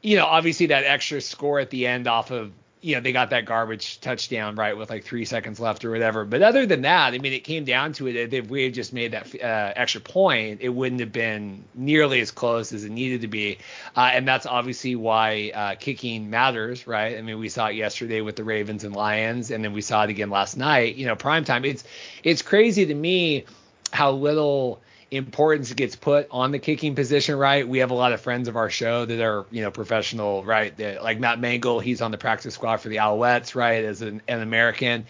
[0.00, 2.52] you know, obviously that extra score at the end off of
[2.82, 6.24] you know they got that garbage touchdown right with like three seconds left or whatever.
[6.24, 8.34] But other than that, I mean, it came down to it.
[8.34, 12.32] If we had just made that uh, extra point, it wouldn't have been nearly as
[12.32, 13.58] close as it needed to be.
[13.96, 17.16] Uh, and that's obviously why uh, kicking matters, right?
[17.16, 20.02] I mean, we saw it yesterday with the Ravens and Lions, and then we saw
[20.02, 20.96] it again last night.
[20.96, 21.64] You know, prime time.
[21.64, 21.84] It's
[22.24, 23.44] it's crazy to me
[23.92, 24.80] how little
[25.12, 27.68] importance gets put on the kicking position, right?
[27.68, 30.76] We have a lot of friends of our show that are, you know, professional, right?
[30.78, 34.22] That, like Matt Mangle, he's on the practice squad for the Alouettes, right, as an,
[34.26, 35.06] an American.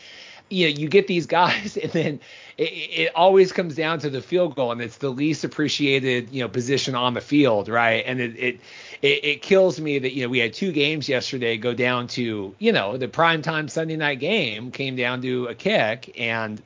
[0.50, 2.20] you know, you get these guys, and then
[2.58, 6.42] it, it, always comes down to the field goal, and it's the least appreciated, you
[6.42, 8.02] know, position on the field, right?
[8.04, 8.60] And it, it
[9.02, 12.54] it, it kills me that you know we had two games yesterday go down to
[12.58, 16.60] you know the prime time Sunday night game came down to a kick, and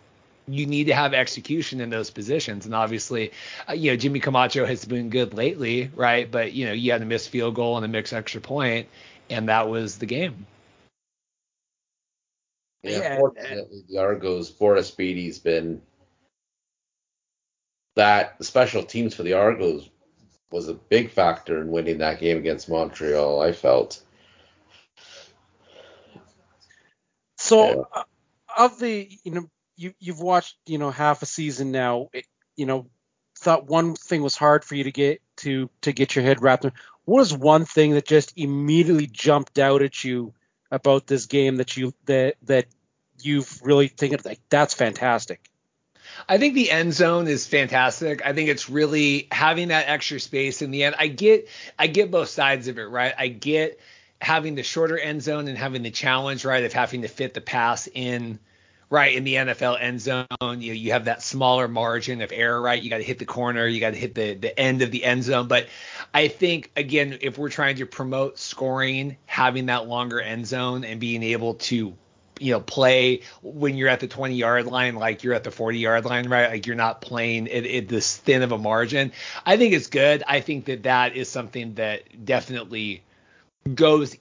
[0.48, 2.66] you need to have execution in those positions.
[2.66, 3.32] And obviously,
[3.68, 6.30] uh, you know, Jimmy Camacho has been good lately, right?
[6.30, 8.88] But you know, you had a missed field goal and a mixed extra point,
[9.28, 10.46] and that was the game.
[12.82, 15.82] Yeah, yeah fortunately, the Argos, Boris Bede's been
[17.96, 19.88] that special teams for the Argos
[20.52, 23.40] was a big factor in winning that game against Montreal.
[23.40, 24.02] I felt.
[27.38, 27.82] So, yeah.
[27.92, 28.02] uh,
[28.56, 32.08] of the you know you you've watched you know half a season now.
[32.12, 32.86] It, you know,
[33.38, 36.64] thought one thing was hard for you to get to to get your head wrapped.
[36.64, 36.74] around.
[37.04, 40.34] What was one thing that just immediately jumped out at you
[40.70, 42.66] about this game that you that that
[43.22, 45.50] you've really thinking like that's fantastic?
[46.28, 48.24] I think the end zone is fantastic.
[48.24, 50.94] I think it's really having that extra space in the end.
[50.98, 53.14] I get I get both sides of it, right?
[53.16, 53.80] I get
[54.20, 57.40] having the shorter end zone and having the challenge, right, of having to fit the
[57.40, 58.38] pass in
[58.90, 60.27] right in the NFL end zone.
[60.40, 62.81] You you have that smaller margin of error, right?
[62.81, 65.05] You got to hit the corner, you got to hit the the end of the
[65.05, 65.49] end zone.
[65.49, 65.68] But
[66.14, 71.01] I think again, if we're trying to promote scoring, having that longer end zone and
[71.01, 71.94] being able to
[72.38, 75.79] you know play when you're at the 20 yard line like you're at the 40
[75.79, 79.12] yard line right like you're not playing at, at this thin of a margin
[79.46, 83.03] i think it's good i think that that is something that definitely
[83.74, 84.16] goes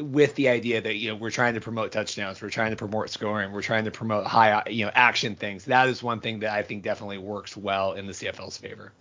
[0.00, 3.10] with the idea that you know we're trying to promote touchdowns, we're trying to promote
[3.10, 5.64] scoring, we're trying to promote high you know action things.
[5.66, 8.92] That is one thing that I think definitely works well in the CFL's favor.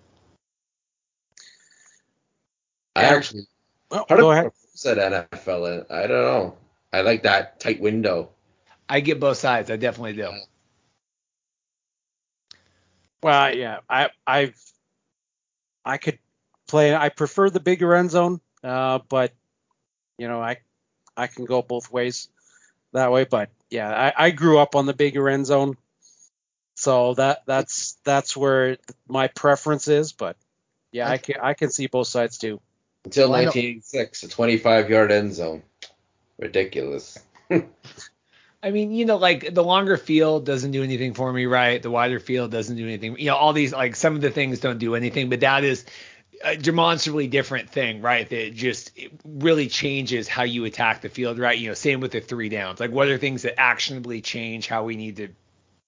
[2.95, 3.47] I actually
[3.89, 4.51] well, part go of ahead.
[4.73, 5.91] said NFL.
[5.91, 6.57] I don't know.
[6.93, 8.29] I like that tight window.
[8.89, 9.69] I get both sides.
[9.69, 10.31] I definitely do.
[13.21, 14.59] Well, yeah, I I've
[15.83, 16.19] I could
[16.67, 16.95] play.
[16.95, 19.33] I prefer the bigger end zone, uh, but
[20.17, 20.57] you know, I
[21.15, 22.29] I can go both ways
[22.93, 23.25] that way.
[23.25, 25.77] But yeah, I, I grew up on the bigger end zone,
[26.75, 28.77] so that that's that's where
[29.07, 30.13] my preference is.
[30.13, 30.37] But
[30.91, 32.59] yeah, I can I can see both sides too.
[33.05, 35.63] Until 1986, a 25 yard end zone,
[36.37, 37.17] ridiculous.
[38.63, 41.81] I mean, you know, like the longer field doesn't do anything for me, right?
[41.81, 43.17] The wider field doesn't do anything.
[43.17, 45.85] You know, all these like some of the things don't do anything, but that is
[46.43, 48.29] a demonstrably different thing, right?
[48.29, 48.91] That just
[49.25, 51.57] really changes how you attack the field, right?
[51.57, 52.79] You know, same with the three downs.
[52.79, 55.29] Like, what are things that actionably change how we need to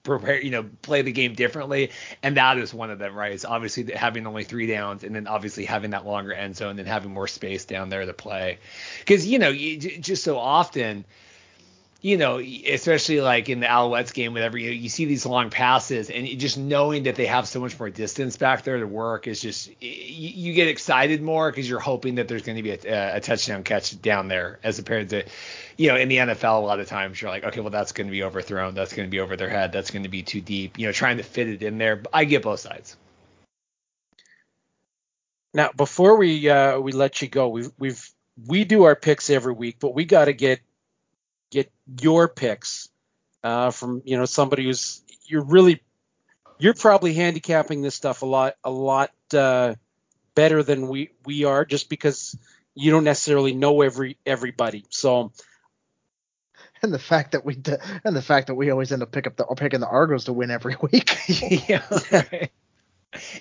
[0.03, 1.91] prepare, you know, play the game differently?
[2.23, 3.31] And that is one of them, right?
[3.31, 6.87] It's obviously having only three downs, and then obviously having that longer end zone and
[6.87, 8.59] having more space down there to play.
[8.99, 11.05] Because you know, you, just so often
[12.01, 16.09] you know, especially like in the Alouettes game, whatever you, you see these long passes,
[16.09, 19.41] and just knowing that they have so much more distance back there to work is
[19.41, 23.17] just you, you get excited more because you're hoping that there's going to be a,
[23.17, 25.25] a, touchdown catch down there, as opposed to,
[25.75, 28.07] you know, in the NFL a lot of times you're like, okay, well that's going
[28.07, 30.39] to be overthrown, that's going to be over their head, that's going to be too
[30.39, 32.01] deep, you know, trying to fit it in there.
[32.13, 32.95] I get both sides.
[35.53, 38.09] Now, before we uh, we let you go, we've we've
[38.47, 40.61] we do our picks every week, but we got to get
[41.51, 42.89] get your picks
[43.43, 45.81] uh, from you know somebody who's you're really
[46.57, 49.75] you're probably handicapping this stuff a lot a lot uh,
[50.35, 52.37] better than we we are just because
[52.75, 55.31] you don't necessarily know every everybody so
[56.81, 59.27] and the fact that we d- and the fact that we always end up pick
[59.27, 61.17] up the picking the Argos to win every week.
[61.69, 61.83] yeah.
[62.11, 62.51] Right.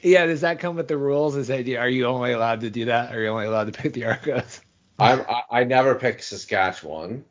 [0.02, 0.26] Yeah.
[0.26, 1.36] Does that come with the rules?
[1.36, 3.14] Is that are you only allowed to do that?
[3.14, 4.60] Are you only allowed to pick the Argos?
[4.98, 7.24] I'm, I, I never pick Saskatchewan.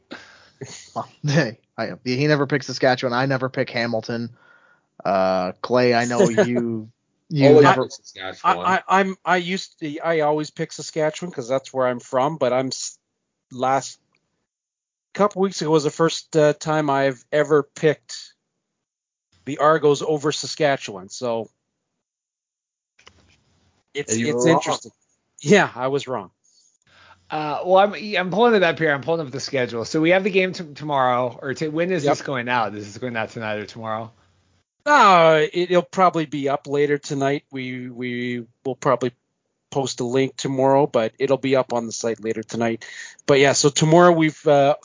[1.23, 3.13] hey, I, he never picks Saskatchewan.
[3.13, 4.29] I never pick Hamilton.
[5.03, 6.89] Uh, Clay, I know you.
[7.29, 7.89] You never.
[8.41, 9.99] I, I, am I used to.
[9.99, 12.37] I always pick Saskatchewan because that's where I'm from.
[12.37, 12.69] But I'm
[13.51, 13.99] last
[15.13, 18.33] couple weeks ago was the first uh, time I've ever picked
[19.43, 21.09] the Argos over Saskatchewan.
[21.09, 21.49] So
[23.93, 24.91] it's it's interesting.
[25.41, 26.31] Yeah, I was wrong.
[27.29, 28.91] Uh, well, I'm I'm pulling it up here.
[28.93, 29.83] I'm pulling up the schedule.
[29.83, 32.13] So we have the game t- tomorrow, or t- when is yep.
[32.13, 32.73] this going out?
[32.73, 34.11] Is this going out tonight or tomorrow?
[34.85, 37.43] Uh, it, will probably be up later tonight.
[37.51, 39.11] We we will probably
[39.69, 42.85] post a link tomorrow, but it'll be up on the site later tonight.
[43.25, 44.75] But yeah, so tomorrow we've uh,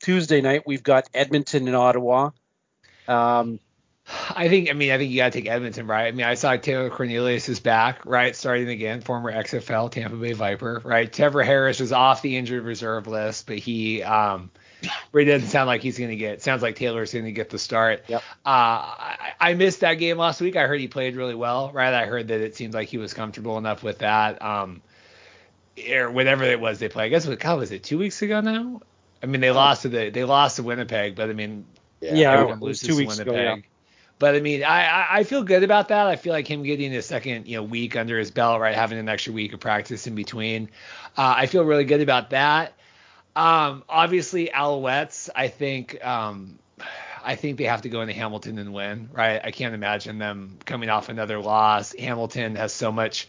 [0.00, 2.30] Tuesday night we've got Edmonton and Ottawa.
[3.08, 3.58] Um,
[4.34, 6.06] I think I mean I think you gotta take Edmonton, right?
[6.06, 8.34] I mean I saw Taylor Cornelius is back, right?
[8.34, 11.12] Starting again, former XFL Tampa Bay Viper, right?
[11.12, 14.50] Trevor Harris was off the injured reserve list, but he um
[15.12, 16.40] but it doesn't sound like he's going to get.
[16.40, 18.04] Sounds like Taylor's going to get the start.
[18.06, 18.22] Yep.
[18.46, 20.54] Uh, I, I missed that game last week.
[20.54, 21.72] I heard he played really well.
[21.72, 21.92] Right.
[21.92, 24.40] I heard that it seemed like he was comfortable enough with that.
[24.40, 24.80] Um,
[25.90, 27.06] or whatever it was they played.
[27.06, 28.80] I guess what God was it two weeks ago now?
[29.22, 31.64] I mean they lost to the they lost to Winnipeg, but I mean
[32.00, 33.64] Yeah, everyone it was two to weeks ago, Winnipeg.
[33.64, 33.67] yeah.
[34.18, 36.06] But I mean, I, I I feel good about that.
[36.06, 38.98] I feel like him getting a second, you know, week under his belt, right, having
[38.98, 40.70] an extra week of practice in between.
[41.16, 42.74] Uh, I feel really good about that.
[43.36, 45.30] Um, obviously, Alouettes.
[45.34, 46.58] I think um,
[47.24, 49.40] I think they have to go into Hamilton and win, right?
[49.42, 51.94] I can't imagine them coming off another loss.
[51.94, 53.28] Hamilton has so much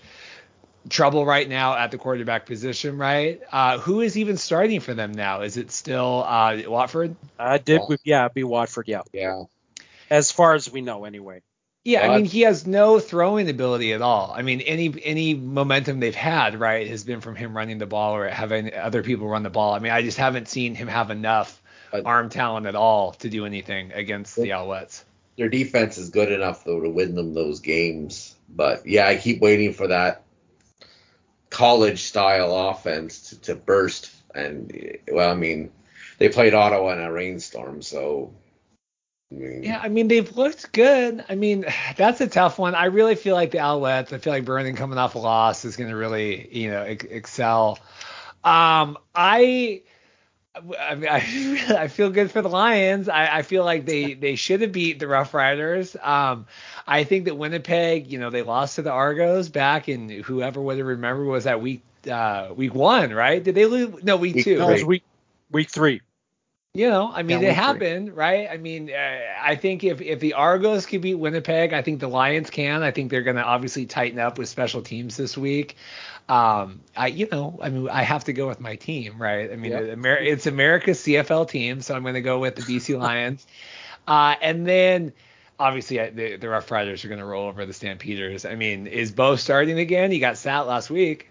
[0.89, 3.41] trouble right now at the quarterback position, right?
[3.51, 5.41] Uh, who is even starting for them now?
[5.41, 7.15] Is it still uh, Watford?
[7.37, 7.81] I did.
[7.89, 7.95] Yeah.
[8.03, 8.87] Yeah, it'd be Watford.
[8.87, 9.43] Yeah, Yeah.
[10.09, 11.41] As far as we know, anyway.
[11.85, 14.33] Yeah, I mean he has no throwing ability at all.
[14.35, 18.15] I mean any any momentum they've had, right, has been from him running the ball
[18.15, 19.73] or having other people run the ball.
[19.73, 23.29] I mean I just haven't seen him have enough But- arm talent at all to
[23.29, 25.03] do anything against the Alouettes.
[25.37, 28.35] Their defense is good enough though to win them those games.
[28.49, 30.23] But yeah, I keep waiting for that
[31.49, 34.11] college style offense to, to burst.
[34.35, 35.71] And well, I mean,
[36.17, 38.33] they played Ottawa in a rainstorm, so I mean,
[39.31, 41.23] Yeah, I mean they've looked good.
[41.29, 41.65] I mean
[41.97, 42.75] that's a tough one.
[42.75, 44.13] I really feel like the Alouettes.
[44.13, 47.05] I feel like Vernon coming off a loss is going to really you know ex-
[47.05, 47.79] excel.
[48.43, 49.81] Um, I.
[50.77, 53.07] I, mean, I, I feel good for the Lions.
[53.07, 55.95] I, I feel like they, they should have beat the Rough Riders.
[56.01, 56.47] Um,
[56.85, 60.77] I think that Winnipeg, you know, they lost to the Argos back in whoever would
[60.77, 63.41] have remembered was that week uh, week one, right?
[63.41, 64.03] Did they lose?
[64.03, 64.57] No, week Week two.
[64.57, 65.03] No, it was week
[65.51, 66.01] week three.
[66.75, 68.47] You know, I mean, it happened, right?
[68.47, 72.07] I mean, uh, I think if if the Argos can beat Winnipeg, I think the
[72.07, 72.83] Lions can.
[72.83, 75.77] I think they're going to obviously tighten up with special teams this week.
[76.29, 79.51] Um, I, you know, I mean, I have to go with my team, right?
[79.51, 79.83] I mean, Yep.
[79.93, 83.47] Amer- it's America's CFL team, so I'm going to go with the BC Lions.
[84.07, 85.11] uh, and then
[85.59, 88.45] obviously I, the, the Rough Riders are going to roll over the Stampeders.
[88.45, 90.11] I mean, is Bo starting again?
[90.11, 91.29] He got sat last week,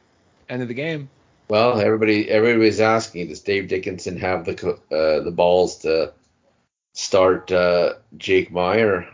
[0.48, 1.08] end of the game.
[1.48, 6.12] Well, everybody everybody's asking, does Dave Dickenson have the uh, the balls to
[6.94, 9.08] start uh, Jake Maier?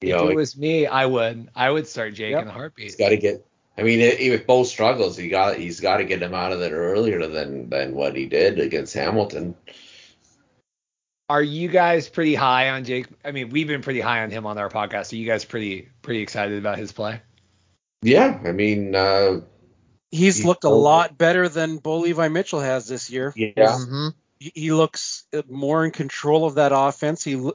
[0.00, 1.48] You if know, it was me, I would.
[1.56, 2.42] I would start Jake Yep.
[2.42, 2.84] in a heartbeat.
[2.84, 3.44] he's got to get.
[3.76, 6.76] I mean, if Bo struggles, he got he's got to get him out of there
[6.76, 9.56] earlier than than what he did against Hamilton.
[11.30, 13.06] Are you guys pretty high on Jake?
[13.24, 15.12] I mean, we've been pretty high on him on our podcast.
[15.12, 17.20] Are you guys pretty pretty excited about his play?
[18.02, 19.40] Yeah, I mean, uh,
[20.10, 20.76] He's He's looked a over.
[20.78, 23.32] lot better than Bo Levi Mitchell has this year.
[23.36, 24.14] yeah, Mhm.
[24.38, 27.22] He, he looks more in control of that offense.
[27.24, 27.50] He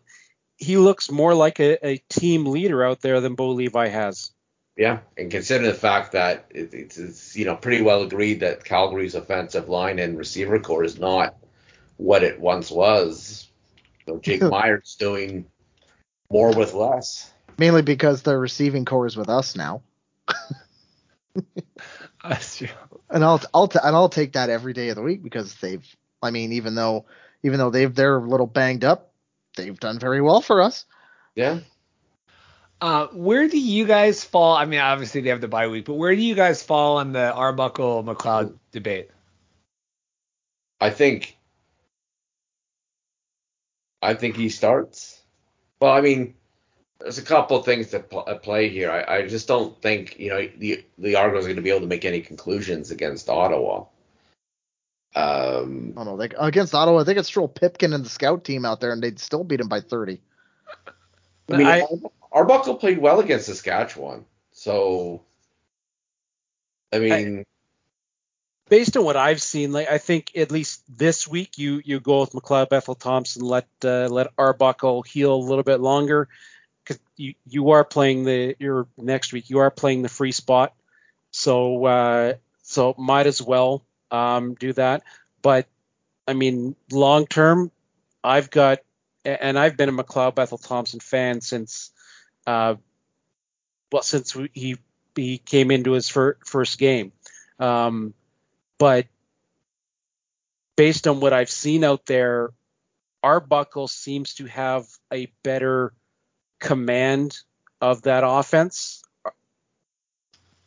[0.57, 4.31] he looks more like a, a team leader out there than Bo Levi has.
[4.77, 8.63] yeah, and considering the fact that it, it's, it's you know pretty well agreed that
[8.63, 11.35] Calgary's offensive line and receiver corps is not
[11.97, 13.47] what it once was.
[14.05, 15.45] So Jake Maier's doing
[16.31, 17.31] more with less.
[17.57, 19.81] Mainly because the receiving corps is with us now,
[22.23, 22.69] That's true.
[23.09, 25.85] and I'll I'll t- and I'll take that every day of the week because they've.
[26.21, 27.05] I mean, even though
[27.43, 29.11] even though they've they're a little banged up,
[29.57, 30.85] they've done very well for us.
[31.35, 31.59] Yeah.
[32.79, 34.55] Uh, where do you guys fall?
[34.55, 37.13] I mean, obviously they have the bye week, but where do you guys fall on
[37.13, 39.09] the Arbuckle McLeod debate?
[40.81, 41.37] I think
[44.01, 45.21] I think he starts.
[45.79, 46.35] Well, I mean,
[46.99, 48.91] there's a couple of things that pl- at play here.
[48.91, 51.81] I, I just don't think you know the the Argos are going to be able
[51.81, 53.85] to make any conclusions against Ottawa.
[55.15, 56.17] Um, I don't know.
[56.17, 59.19] They, against Ottawa, they could stroll Pipkin and the scout team out there, and they'd
[59.19, 60.19] still beat them by 30.
[61.51, 61.85] I mean, I-
[62.31, 65.21] Arbuckle played well against Saskatchewan, so
[66.91, 67.45] I mean,
[68.69, 72.21] Based on what I've seen, like I think at least this week you you go
[72.21, 76.29] with McLeod Bethel Thompson, let uh, let Arbuckle heal a little bit longer
[76.83, 80.73] because you you are playing the your next week you are playing the free spot,
[81.31, 85.03] so uh, so might as well um, do that.
[85.41, 85.67] But
[86.27, 87.71] I mean, long term,
[88.23, 88.79] I've got
[89.25, 91.91] and I've been a McLeod Bethel Thompson fan since
[92.47, 92.75] uh,
[93.91, 94.77] well since he
[95.15, 97.11] he came into his fir- first game.
[97.59, 98.13] Um,
[98.77, 99.07] but
[100.75, 102.51] based on what I've seen out there,
[103.21, 105.93] Arbuckle seems to have a better
[106.63, 107.37] command
[107.81, 109.03] of that offense.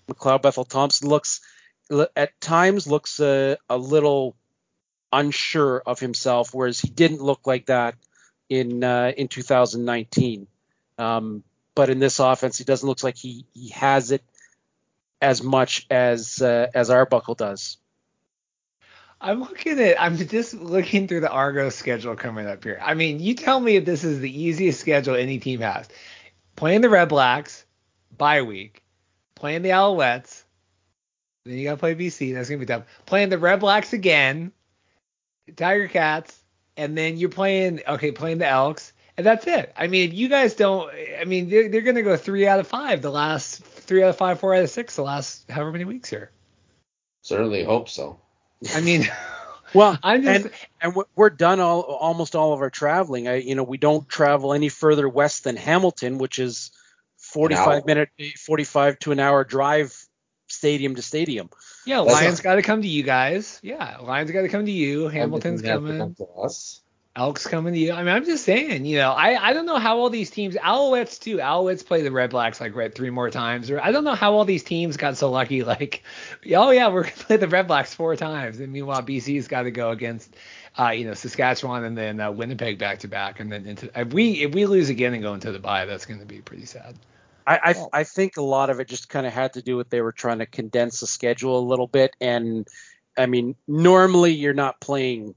[0.08, 1.40] McLeod Bethel Thompson looks
[2.14, 4.36] at times looks a, a little
[5.12, 7.96] unsure of himself, whereas he didn't look like that
[8.48, 10.46] in uh, in 2019.
[10.98, 11.42] Um,
[11.74, 14.22] but in this offense, he doesn't look like he, he has it
[15.20, 17.78] as much as uh, as Arbuckle does.
[19.26, 20.00] I'm looking at.
[20.00, 22.78] I'm just looking through the Argo schedule coming up here.
[22.80, 25.88] I mean, you tell me if this is the easiest schedule any team has.
[26.54, 27.66] Playing the Red Blacks,
[28.16, 28.84] bye week.
[29.34, 30.44] Playing the Alouettes.
[31.44, 32.34] Then you gotta play BC.
[32.34, 32.84] That's gonna be tough.
[33.04, 34.52] Playing the Red Blacks again.
[35.56, 36.38] Tiger Cats,
[36.76, 37.80] and then you're playing.
[37.86, 39.72] Okay, playing the Elks, and that's it.
[39.76, 40.88] I mean, you guys don't,
[41.20, 44.16] I mean, they're, they're gonna go three out of five the last three out of
[44.16, 46.30] five, four out of six the last however many weeks here.
[47.22, 48.20] Certainly hope so.
[48.74, 49.08] I mean,
[49.74, 53.28] Well, I'm just and and we're- we're done all almost all of our traveling.
[53.28, 56.70] I you know we don't travel any further west than Hamilton, which is
[57.18, 57.82] 45 hour.
[57.84, 59.94] minute, 45 to an hour drive,
[60.46, 61.50] stadium to stadium.
[61.84, 63.58] yeah, Lions got to come to you guys.
[63.62, 65.08] Yeah, Lions got to come to you.
[65.08, 66.14] Hamilton's Everything has to coming.
[66.16, 66.80] come to us.
[67.16, 67.92] Elks coming to you.
[67.92, 70.54] I mean, I'm just saying, you know, I, I don't know how all these teams,
[70.54, 71.38] Alouettes too.
[71.38, 74.34] Alouettes play the Red Blacks like right three more times, or I don't know how
[74.34, 75.56] all these teams got so lucky.
[75.66, 76.04] Like,
[76.54, 79.70] oh yeah, we're gonna play the Red Blacks four times, and meanwhile BC's got to
[79.70, 80.36] go against,
[80.78, 84.12] uh, you know, Saskatchewan and then uh, Winnipeg back to back, and then into if
[84.12, 86.66] we if we lose again and go into the bye, that's going to be pretty
[86.66, 86.94] sad.
[87.46, 89.88] I, I, I think a lot of it just kind of had to do with
[89.88, 92.16] they were trying to condense the schedule a little bit.
[92.20, 92.66] And
[93.16, 95.34] I mean, normally you're not playing,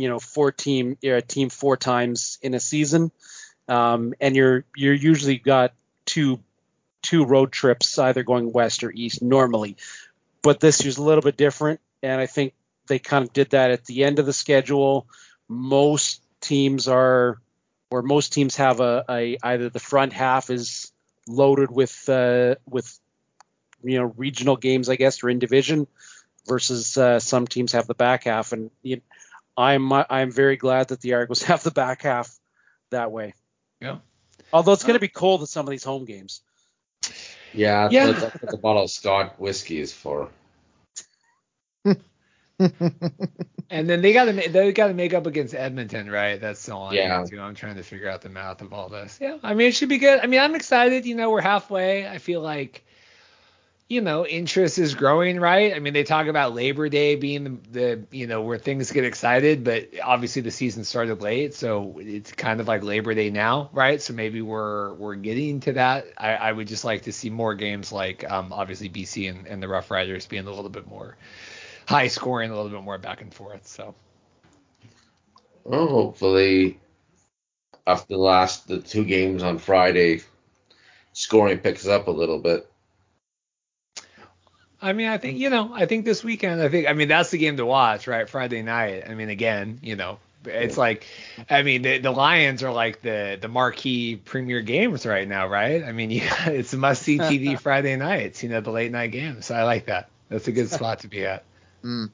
[0.00, 3.10] you know, four team, you're a team four times in a season.
[3.68, 5.74] Um, and you're, you're usually got
[6.06, 6.40] two,
[7.02, 9.76] two road trips, either going west or east normally.
[10.42, 11.80] But this year's a little bit different.
[12.02, 12.54] And I think
[12.86, 15.06] they kind of did that at the end of the schedule.
[15.48, 17.40] Most teams are,
[17.90, 20.92] or most teams have a, a either the front half is
[21.26, 22.98] loaded with uh, with
[23.82, 25.86] you know regional games, I guess, or in division,
[26.46, 28.52] versus uh, some teams have the back half.
[28.52, 29.00] And you
[29.58, 32.34] I'm uh, I'm very glad that the Argos have the back half
[32.90, 33.34] that way.
[33.80, 33.98] Yeah.
[34.52, 36.40] Although it's going to be cold at some of these home games.
[37.52, 38.06] Yeah, Yeah.
[38.06, 40.30] That's, that's what the bottle of Scott whiskey is for.
[43.70, 46.40] And then they got to they got to make up against Edmonton, right?
[46.40, 47.22] That's the only Yeah.
[47.28, 47.38] too.
[47.38, 49.18] I'm trying to figure out the math of all this.
[49.20, 50.20] Yeah, I mean it should be good.
[50.20, 51.04] I mean I'm excited.
[51.04, 52.08] You know we're halfway.
[52.08, 52.84] I feel like
[53.88, 55.74] you know interest is growing, right?
[55.74, 59.04] I mean they talk about Labor Day being the, the you know where things get
[59.04, 63.70] excited, but obviously the season started late, so it's kind of like Labor Day now,
[63.72, 64.00] right?
[64.00, 66.06] So maybe we're we're getting to that.
[66.18, 69.62] I, I would just like to see more games like um, obviously BC and, and
[69.62, 71.16] the Rough Riders being a little bit more
[71.86, 73.66] high scoring, a little bit more back and forth.
[73.66, 73.94] So.
[75.64, 76.78] Well, hopefully,
[77.86, 80.20] after the last the two games on Friday,
[81.12, 82.67] scoring picks up a little bit.
[84.80, 87.30] I mean, I think you know, I think this weekend, I think, I mean, that's
[87.30, 88.28] the game to watch, right?
[88.28, 89.04] Friday night.
[89.08, 91.06] I mean, again, you know, it's like,
[91.50, 95.82] I mean, the, the Lions are like the the marquee premier games right now, right?
[95.82, 99.46] I mean, you, it's must see TV Friday nights, you know, the late night games.
[99.46, 100.08] So I like that.
[100.28, 101.44] That's a good spot to be at.
[101.82, 102.10] Mm.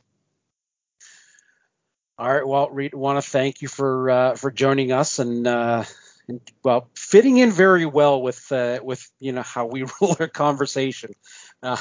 [2.17, 5.83] All right, well, Reid, want to thank you for uh, for joining us and, uh,
[6.29, 10.29] and well, fitting in very well with uh, with you know how we rule our
[10.29, 11.13] conversation.
[11.61, 11.77] Uh,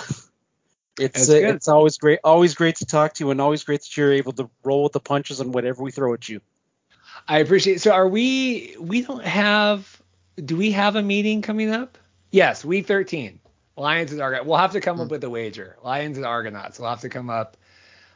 [0.99, 3.81] it's That's uh, it's always great, always great to talk to you, and always great
[3.81, 6.41] that you're able to roll with the punches on whatever we throw at you.
[7.27, 7.77] I appreciate.
[7.77, 7.81] It.
[7.81, 8.75] So are we?
[8.79, 10.01] We don't have.
[10.43, 11.97] Do we have a meeting coming up?
[12.31, 13.39] Yes, week 13.
[13.75, 14.47] Lions and Argonauts.
[14.47, 15.77] We'll have to come up with a wager.
[15.83, 16.79] Lions and Argonauts.
[16.79, 17.57] We'll have to come up.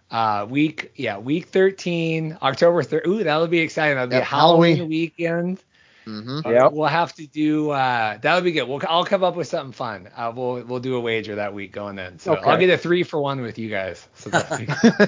[0.09, 3.07] Uh, week yeah, week 13, October 3rd.
[3.07, 3.95] Ooh, that'll be exciting.
[3.95, 4.89] That'll be Yeah, a Halloween, Halloween.
[4.89, 5.63] weekend.
[6.07, 6.71] Hmm Uh, Yep.
[6.71, 7.71] We'll have to do.
[7.71, 8.67] Uh, that would be good.
[8.67, 10.09] We'll, I'll come up with something fun.
[10.15, 12.19] Uh, we'll we'll do a wager that week going in.
[12.19, 12.49] So Okay.
[12.49, 14.07] I'll get a three for one with you guys.
[14.15, 15.07] So that'll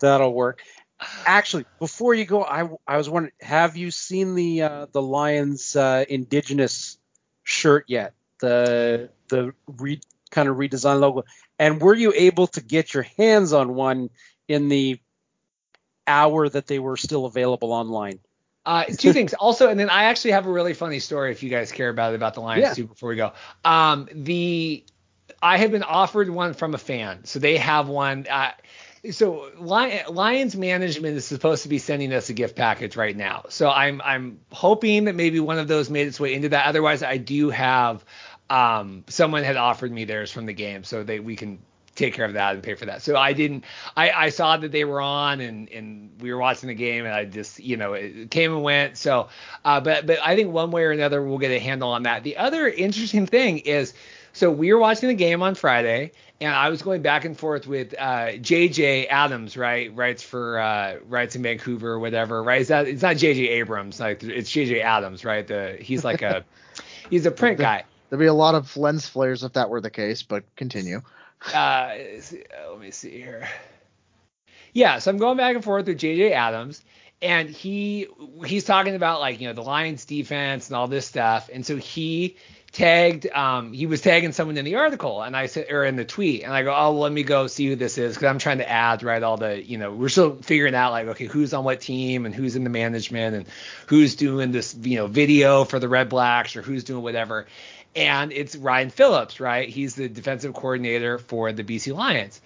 [0.00, 0.60] That'll work.
[1.26, 5.74] Actually, before you go, I I was wondering, have you seen the uh, the Lions
[5.74, 6.98] uh, Indigenous
[7.42, 8.12] shirt yet?
[8.40, 10.00] The the re,
[10.30, 11.24] kind of redesigned logo,
[11.58, 14.10] and were you able to get your hands on one
[14.48, 15.00] in the
[16.06, 18.18] hour that they were still available online?
[18.64, 19.34] Uh, two things.
[19.34, 22.12] Also, and then I actually have a really funny story if you guys care about
[22.12, 22.74] it about the Lions Yeah.
[22.74, 22.86] too.
[22.86, 23.32] Before we go,
[23.64, 24.84] um, the
[25.42, 28.26] I have been offered one from a fan, so they have one.
[28.30, 28.52] Uh,
[29.10, 33.44] so Lions management is supposed to be sending us a gift package right now.
[33.48, 36.66] So I'm I'm hoping that maybe one of those made its way into that.
[36.66, 38.04] Otherwise, I do have
[38.48, 41.58] um, someone had offered me theirs from the game, so they we can
[42.02, 43.02] take care of that and pay for that.
[43.02, 43.64] So I didn't.
[43.96, 47.14] I, I saw that they were on and and we were watching the game and
[47.14, 48.96] I just you know it came and went.
[48.96, 49.28] So
[49.64, 52.24] uh, but but I think one way or another we'll get a handle on that.
[52.24, 53.94] The other interesting thing is.
[54.34, 57.66] So we were watching the game on Friday, and I was going back and forth
[57.66, 59.94] with uh, JJ Adams, right?
[59.94, 62.62] Writes for uh, writes in Vancouver or whatever, right?
[62.62, 65.46] Is that it's not JJ Abrams, like it's JJ Adams, right?
[65.46, 66.46] The he's like a
[67.10, 67.84] he's a print guy.
[68.08, 71.02] There'd be a lot of lens flares if that were the case, but continue.
[71.52, 73.48] Uh, uh, let me see here.
[74.72, 76.82] Yeah, so I'm going back and forth with JJ Adams,
[77.20, 78.08] and he
[78.46, 81.76] he's talking about like you know the Lions defense and all this stuff, and so
[81.76, 82.36] he
[82.72, 86.06] tagged um he was tagging someone in the article and I said or in the
[86.06, 88.58] tweet and I go oh let me go see who this is because I'm trying
[88.58, 91.64] to add right all the you know we're still figuring out like okay who's on
[91.64, 93.46] what team and who's in the management and
[93.88, 97.46] who's doing this you know video for the Red Blacks or who's doing whatever
[97.94, 102.40] and it's Ryan Phillips right he's the defensive coordinator for the BC Lions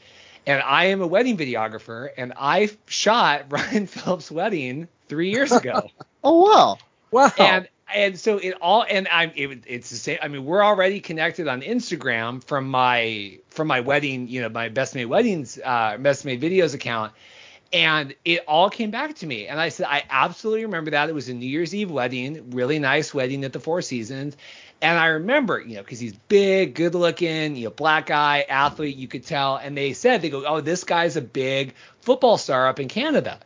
[0.46, 5.90] and I am a wedding videographer and I shot Ryan Phillips' wedding three years ago.
[6.28, 6.78] Oh wow.
[7.12, 7.30] Wow.
[7.38, 10.18] and and so it all and I'm it, it's the same.
[10.20, 14.68] I mean, we're already connected on Instagram from my from my wedding, you know, my
[14.68, 17.12] best made weddings, uh, best made videos account.
[17.72, 19.46] And it all came back to me.
[19.46, 21.08] And I said, I absolutely remember that.
[21.08, 24.36] It was a New Year's Eve wedding, really nice wedding at the Four Seasons.
[24.82, 28.96] And I remember, you know, because he's big, good looking, you know, black guy, athlete,
[28.96, 29.56] you could tell.
[29.56, 33.40] And they said, they go, oh, this guy's a big football star up in Canada.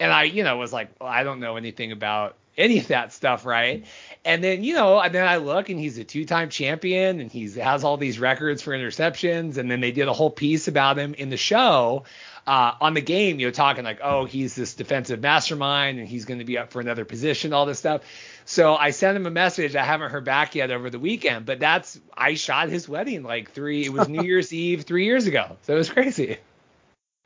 [0.00, 3.12] And I, you know, was like, well, I don't know anything about any of that
[3.12, 3.84] stuff, right?
[4.24, 7.50] And then, you know, and then I look and he's a two-time champion and he
[7.60, 9.56] has all these records for interceptions.
[9.58, 12.04] And then they did a whole piece about him in the show
[12.46, 16.24] uh, on the game, you know, talking like, oh, he's this defensive mastermind and he's
[16.24, 18.02] going to be up for another position, all this stuff.
[18.44, 19.76] So I sent him a message.
[19.76, 23.52] I haven't heard back yet over the weekend, but that's I shot his wedding like
[23.52, 23.84] three.
[23.84, 26.38] It was New Year's Eve three years ago, so it was crazy.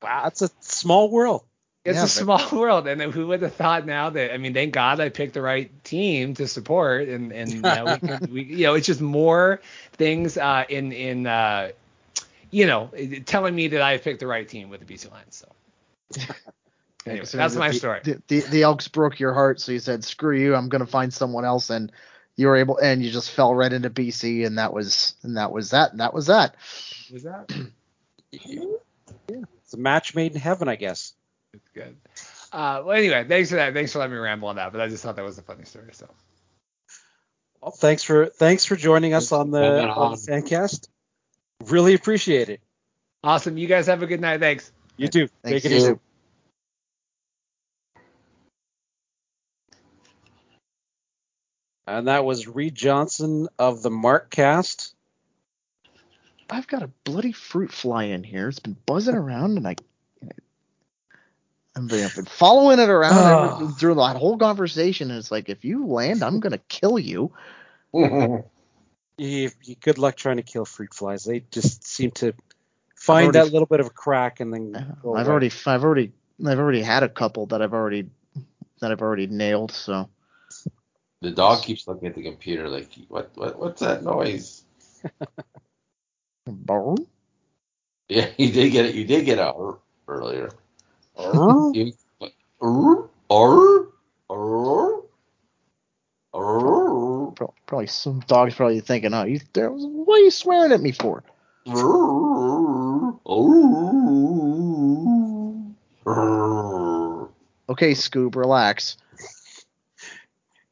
[0.02, 1.42] wow, it's a small world.
[1.86, 4.36] It's Yeah, a but- small world, and then who would have thought now that I
[4.38, 8.28] mean, thank God I picked the right team to support, and and now we, can,
[8.30, 9.60] we you know it's just more
[9.92, 11.70] things uh, in in uh,
[12.56, 12.90] you know
[13.26, 15.36] telling me that I picked the right team with the BC Lions.
[16.14, 16.24] So
[17.06, 18.00] anyway, So that's the- my story.
[18.02, 20.54] The, the, the Elks broke your heart, so you said, "Screw you!
[20.54, 21.92] I'm gonna find someone else." And
[22.36, 25.52] you were able, and you just fell right into BC, and that was, and that
[25.52, 26.54] was that, and that was that.
[27.12, 27.50] Was that?
[28.32, 28.64] Yeah,
[29.62, 31.14] It's a match made in heaven, I guess.
[31.54, 31.96] It's good.
[32.52, 33.72] Uh, well, anyway, thanks for that.
[33.72, 35.64] Thanks for letting me ramble on that, but I just thought that was a funny
[35.64, 35.88] story.
[35.92, 36.06] So
[37.62, 40.10] Well, thanks for thanks for joining us on the, Moving on on.
[40.12, 40.88] the Fancast.
[41.64, 42.60] Really appreciate it.
[43.24, 43.56] awesome.
[43.56, 44.40] You guys have a good night.
[44.40, 44.72] Thanks.
[44.96, 45.28] You too.
[45.42, 45.94] Thanks, Take it easy.
[51.86, 54.92] And that was Reid Johnson of the Markcast.
[56.50, 58.48] I've got a bloody fruit fly in here.
[58.48, 59.76] It's been buzzing around, and I,
[61.76, 63.74] I've been, I've following it around ever, ah.
[63.78, 67.32] through that whole conversation, and it's like, if you land, I'm gonna kill you.
[69.18, 71.24] You, you, good luck trying to kill fruit flies.
[71.24, 72.34] They just seem to
[72.94, 74.92] find already- that little bit of a crack and then uh-huh.
[75.02, 75.32] go I've away.
[75.32, 76.12] already, I've already,
[76.44, 78.08] I've already had a couple that I've already,
[78.80, 79.72] that I've already nailed.
[79.72, 80.08] So
[81.22, 84.64] the dog keeps looking at the computer like, what, what, what's that noise?
[86.46, 86.96] Brr.
[88.08, 88.94] Yeah, you did get it.
[88.94, 90.50] You did get out earlier.
[91.74, 91.92] You,
[92.58, 93.88] Arr, arr,
[94.30, 95.02] arr,
[96.32, 100.80] arr, Pro- probably some dogs probably thinking, oh, you, there, what are you swearing at
[100.80, 101.22] me for?
[107.68, 108.96] Okay, Scoob, relax.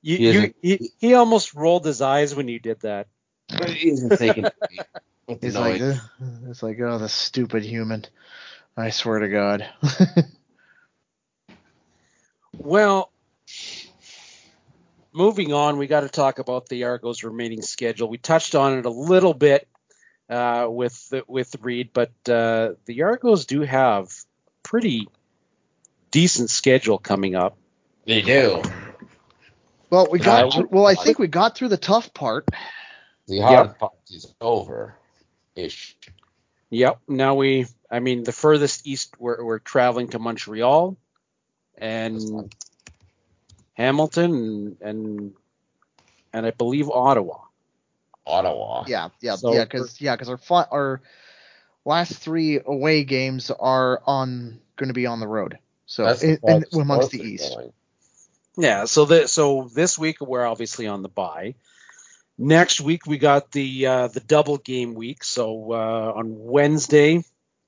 [0.02, 3.08] You, He you, he, he almost rolled his eyes when you did that.
[3.48, 4.44] But he isn't thinking
[5.28, 6.00] with He's like, noise.
[6.48, 8.04] It's like, oh, the stupid human.
[8.76, 9.68] I swear to God.
[12.58, 13.12] Well,
[15.14, 18.08] moving on, we got to talk about the Argos' remaining schedule.
[18.08, 19.68] We touched on it a little bit
[20.28, 24.12] uh, with with Reid, but uh, the Argos do have
[24.62, 25.08] pretty
[26.10, 27.56] decent schedule coming up.
[28.06, 28.62] They do.
[29.88, 30.52] well, we got.
[30.52, 32.48] Through, well, I think we got through the tough part.
[33.26, 34.96] The hard part is over.
[35.56, 35.96] Ish.
[36.70, 36.98] Yep.
[37.08, 40.96] Now we, I mean, the furthest east we're, we're traveling to Montreal
[41.78, 42.52] and
[43.74, 45.32] Hamilton and and,
[46.32, 47.38] and I believe Ottawa.
[48.26, 48.84] Ottawa.
[48.86, 51.02] Yeah, yeah, So- yeah, because yeah, because our fi- our
[51.84, 55.58] last three away games are on going to be on the road.
[55.86, 57.54] So in, the in, amongst the East.
[57.54, 57.72] going.
[58.56, 61.54] Yeah, so the so this week we're obviously on the bye.
[62.38, 65.22] Next week we got the uh, the double game week.
[65.24, 67.22] So uh, on Wednesday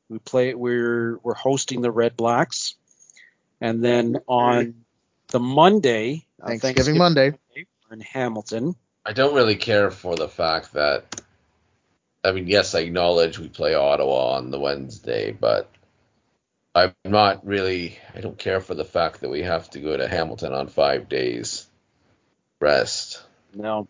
[0.09, 2.75] we play we're we're hosting the Red Blacks,
[3.61, 4.86] and then on
[5.29, 7.33] the Monday uh, Thanksgiving, Monday.
[7.55, 8.77] we're in Hamilton.
[9.05, 11.23] I don't really care for the fact that.
[12.25, 15.71] I mean, yes, I acknowledge we play Ottawa on the Wednesday, but
[16.75, 17.99] I'm not really.
[18.15, 21.09] I don't care for the fact that we have to go to Hamilton on five
[21.09, 21.67] days
[22.61, 23.23] rest.
[23.55, 23.89] No,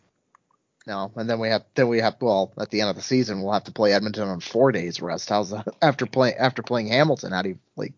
[0.86, 3.42] No, and then we have then we have well at the end of the season
[3.42, 5.28] we'll have to play Edmonton on four days rest.
[5.28, 7.32] How's that after playing after playing Hamilton?
[7.32, 7.94] How do you like?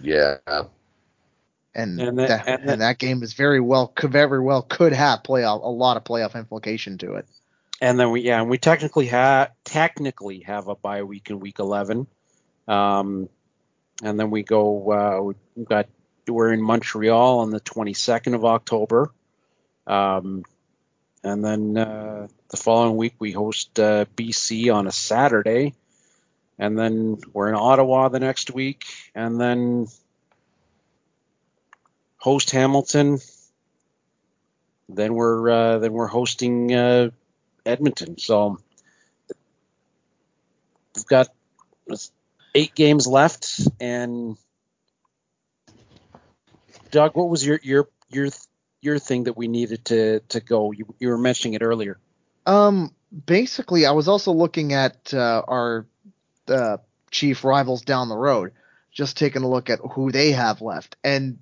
[0.00, 0.36] Yeah.
[1.78, 4.62] And And that- that, and and, that- that game is very well could very well
[4.62, 7.26] could have playoff a lot of playoff implication to it.
[7.80, 11.60] And then we yeah, and we technically have technically have a bye week in week
[11.60, 12.08] 11.
[12.66, 13.28] Um,
[14.02, 14.90] and then we go.
[14.90, 15.86] Uh, we got
[16.26, 19.12] we're in Montreal on the 22nd of October.
[19.86, 20.44] Um,
[21.24, 25.74] and then uh, the following week we host uh, BC on a Saturday,
[26.58, 29.86] and then we're in Ottawa the next week, and then
[32.28, 33.18] host Hamilton.
[34.90, 37.08] Then we're uh, then we're hosting uh,
[37.64, 38.18] Edmonton.
[38.18, 38.58] So
[40.94, 41.28] we've got
[42.54, 43.60] eight games left.
[43.80, 44.36] And
[46.90, 48.28] Doug, what was your your your
[48.82, 50.72] your thing that we needed to to go?
[50.72, 51.98] You, you were mentioning it earlier.
[52.44, 52.94] Um,
[53.26, 55.86] basically, I was also looking at uh, our
[56.46, 56.76] uh,
[57.10, 58.52] chief rivals down the road,
[58.92, 61.38] just taking a look at who they have left, and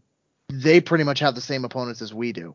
[0.48, 2.54] they pretty much have the same opponents as we do.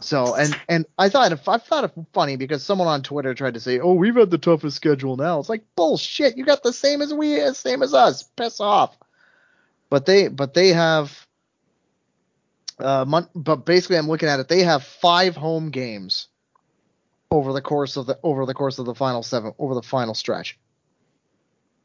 [0.00, 3.60] So, and and I thought I thought it funny because someone on Twitter tried to
[3.60, 6.38] say, "Oh, we've had the toughest schedule now." It's like bullshit.
[6.38, 8.22] You got the same as we, as same as us.
[8.22, 8.96] Piss off.
[9.90, 11.26] But they, but they have.
[12.78, 14.48] Uh, but basically, I'm looking at it.
[14.48, 16.28] They have five home games
[17.30, 20.14] over the course of the over the course of the final seven over the final
[20.14, 20.58] stretch.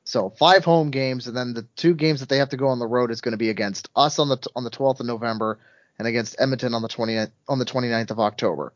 [0.05, 2.77] So five home games, and then the two games that they have to go on
[2.77, 5.57] the road is going to be against us on the on the 12th of November
[5.97, 8.71] and against Edmonton on the 20th on the 29th of October.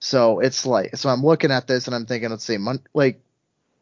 [0.00, 2.58] So it's like so I'm looking at this and I'm thinking, let's see,
[2.92, 3.20] like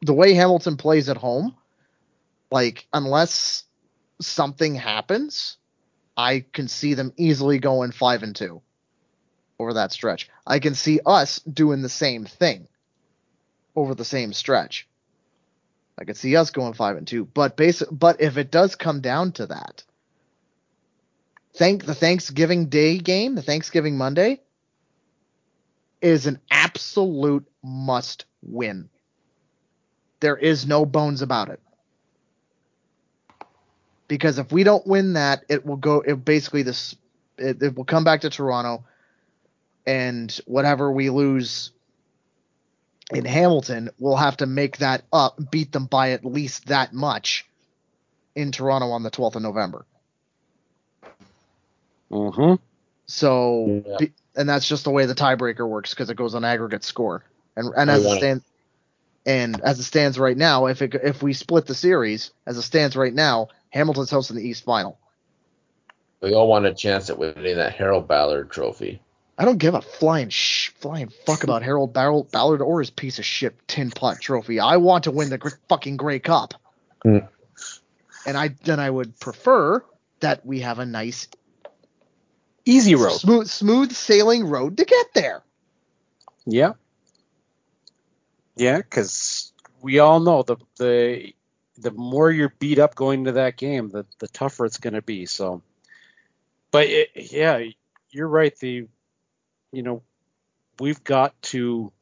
[0.02, 1.56] the way Hamilton plays at home,
[2.50, 3.64] like unless
[4.20, 5.56] something happens,
[6.18, 8.60] I can see them easily going five and two
[9.58, 10.28] over that stretch.
[10.46, 12.68] I can see us doing the same thing
[13.74, 14.86] over the same stretch.
[16.00, 17.58] I could see us going five and two, but
[17.92, 19.84] but if it does come down to that,
[21.54, 24.40] thank the Thanksgiving Day game, the Thanksgiving Monday,
[26.00, 28.88] is an absolute must win.
[30.20, 31.60] There is no bones about it.
[34.08, 36.00] Because if we don't win that, it will go.
[36.00, 36.96] It basically this.
[37.36, 38.84] It, it will come back to Toronto
[39.86, 41.72] and whatever we lose
[43.10, 47.46] in Hamilton, we'll have to make that up, beat them by at least that much
[48.34, 49.84] in Toronto on the 12th of November.
[52.10, 52.54] Mm-hmm.
[53.06, 53.96] So, Yeah.
[53.98, 57.24] be- and that's just the way the tiebreaker works because it goes on aggregate score.
[57.56, 58.44] And and We as it stands,
[59.26, 62.62] and as it stands right now, if it if we split the series, as it
[62.62, 64.98] stands right now, Hamilton's hosting the East Final.
[66.20, 69.00] We all want a chance at winning that Harold Ballard trophy.
[69.40, 73.18] I don't give a flying sh- flying fuck about Harold Ball- Ballard or his piece
[73.18, 74.60] of shit tin pot trophy.
[74.60, 76.52] I want to win the gr- fucking Grey Cup.
[77.02, 77.20] Hmm.
[78.26, 79.82] And I then I would prefer
[80.20, 81.26] that we have a nice
[82.66, 83.12] Easy road.
[83.12, 85.42] smooth smooth sailing road to get there.
[86.44, 86.74] Yeah.
[88.56, 91.32] Yeah, because we all know the the
[91.78, 95.00] the more you're beat up going to that game, the the tougher it's going to
[95.00, 95.24] be.
[95.24, 95.62] So,
[96.70, 97.62] but it, yeah,
[98.10, 98.54] you're right.
[98.58, 98.86] The
[99.72, 100.02] you know
[100.78, 101.92] we've got to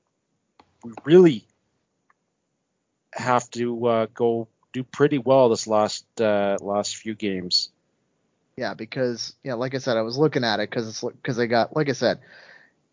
[1.04, 1.44] really
[3.12, 7.70] have to uh, go do pretty well this last uh, last few games.
[8.56, 11.46] Yeah, because yeah, like I said, I was looking at it because it's because they
[11.46, 12.20] got like I said,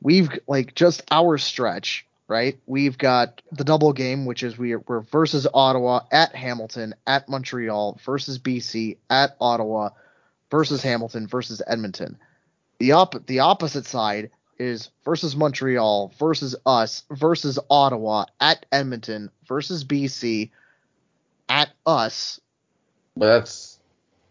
[0.02, 2.58] we've like just our stretch, right?
[2.66, 8.00] We've got the double game, which is we we're versus Ottawa at Hamilton at Montreal
[8.04, 9.90] versus BC at Ottawa
[10.52, 12.18] versus Hamilton versus Edmonton.
[12.80, 19.84] The op the opposite side is versus Montreal versus us versus Ottawa at Edmonton versus
[19.84, 20.51] BC
[21.49, 22.39] at us
[23.16, 23.80] But that's.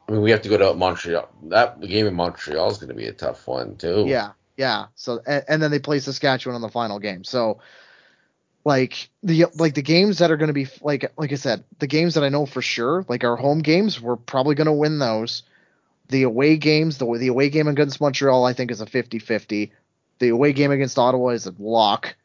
[0.08, 1.28] I mean, we have to go to Montreal.
[1.44, 4.04] That game in Montreal is going to be a tough one too.
[4.06, 4.86] Yeah, yeah.
[4.96, 7.24] So and, and then they play Saskatchewan on the final game.
[7.24, 7.60] So
[8.64, 11.86] like the like the games that are going to be like like I said, the
[11.86, 14.98] games that I know for sure, like our home games, we're probably going to win
[14.98, 15.42] those.
[16.08, 19.70] The away games, the the away game against Montreal, I think is a 50-50.
[20.18, 22.16] The away game against Ottawa is a lock,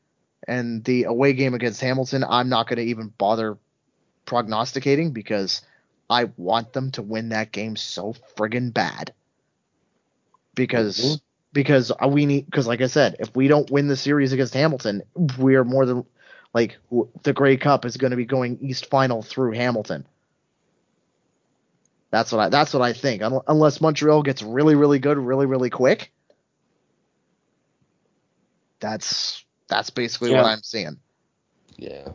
[0.47, 3.57] and the away game against Hamilton, I'm not going to even bother
[4.25, 5.61] prognosticating because
[6.09, 9.13] I want them to win that game so friggin' bad.
[10.55, 11.21] Because Mhm.
[11.53, 15.03] because we need because like I said, if we don't win the series against Hamilton,
[15.39, 16.05] we are more than
[16.53, 20.05] like w- the Grey Cup is going to be going East Final through Hamilton.
[22.11, 23.21] That's what I that's what I think.
[23.21, 26.11] Un- Unless Montreal gets really really good really really quick.
[28.79, 30.97] That's that's basically what I'm seeing.
[31.77, 32.09] Yeah.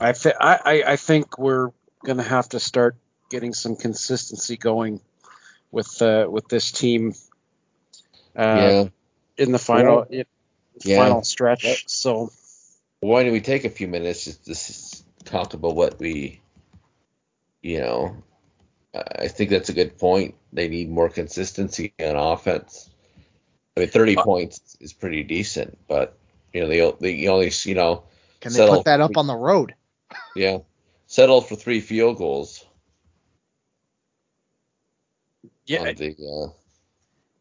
[0.00, 1.70] I, thi- I, I I think we're
[2.04, 2.96] going to have to start
[3.30, 5.00] getting some consistency going
[5.70, 7.14] with uh, with this team.
[8.36, 8.88] Uh, yeah.
[9.36, 10.24] In the final in
[10.74, 10.96] the Yeah.
[10.96, 11.84] final stretch.
[11.86, 12.30] So
[13.00, 16.40] Why don't we take a few minutes just to talk about what we,
[17.62, 18.16] you know,
[18.94, 20.34] I I think that's a good point.
[20.52, 22.89] They need more consistency on offense.
[23.80, 26.18] I mean, 30 Uh, points is pretty decent, but
[26.52, 28.04] you know, they they only you know,
[28.40, 29.74] Can they put that up on the road?
[30.36, 30.58] yeah,
[31.06, 32.64] settle for three field goals
[35.64, 36.52] yeah, the uh,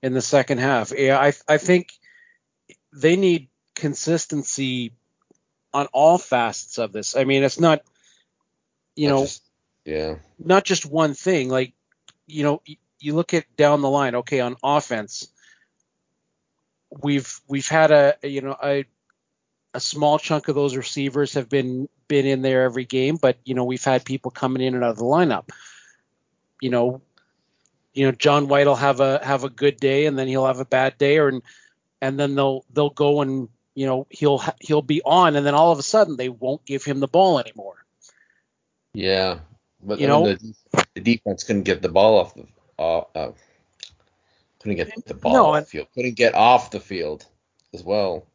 [0.01, 0.93] in the second half.
[0.95, 1.91] Yeah, I I think
[2.93, 4.93] they need consistency
[5.73, 7.17] on all facets of this.
[7.17, 7.81] I mean, it's not
[8.95, 9.43] you not know just-
[9.83, 11.49] yeah, not just one thing.
[11.49, 11.73] Like
[12.27, 12.61] you know,
[12.99, 14.15] you look at down the line.
[14.15, 15.27] Okay, on offense,
[17.01, 18.85] we've we've had a you know a
[19.73, 23.53] a small chunk of those receivers have been been in there every game, but you
[23.53, 25.49] know we've had people coming in and out of the lineup.
[26.61, 27.01] You know,
[27.93, 30.59] you know John White will have a have a good day and then he'll have
[30.59, 31.41] a bad day, or and
[32.01, 35.71] and then they'll they'll go and you know he'll he'll be on, and then all
[35.71, 37.85] of a sudden they won't give him the ball anymore.
[38.93, 39.39] yeah.
[39.81, 40.55] But You know- the,
[40.93, 42.45] the defense couldn't get the ball off the
[42.77, 43.31] uh, uh,
[44.62, 47.26] couldn't get the ball No, off and- the field, couldn't get off the field
[47.74, 48.26] as well.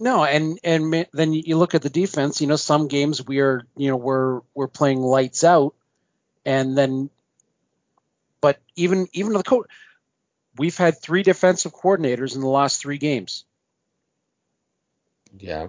[0.00, 2.40] No, and and then you look at the defense.
[2.40, 5.74] You know, some games we are, you know, we're we're playing lights out,
[6.44, 7.10] and then,
[8.40, 9.66] but even even the coach,
[10.56, 13.44] we've had three defensive coordinators in the last three games.
[15.36, 15.68] Yeah,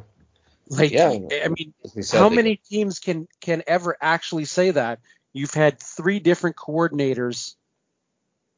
[0.67, 1.09] Like, Yeah.
[1.09, 4.99] I mean, as we said, how many teams can can ever actually say that
[5.33, 7.55] you've had three different coordinators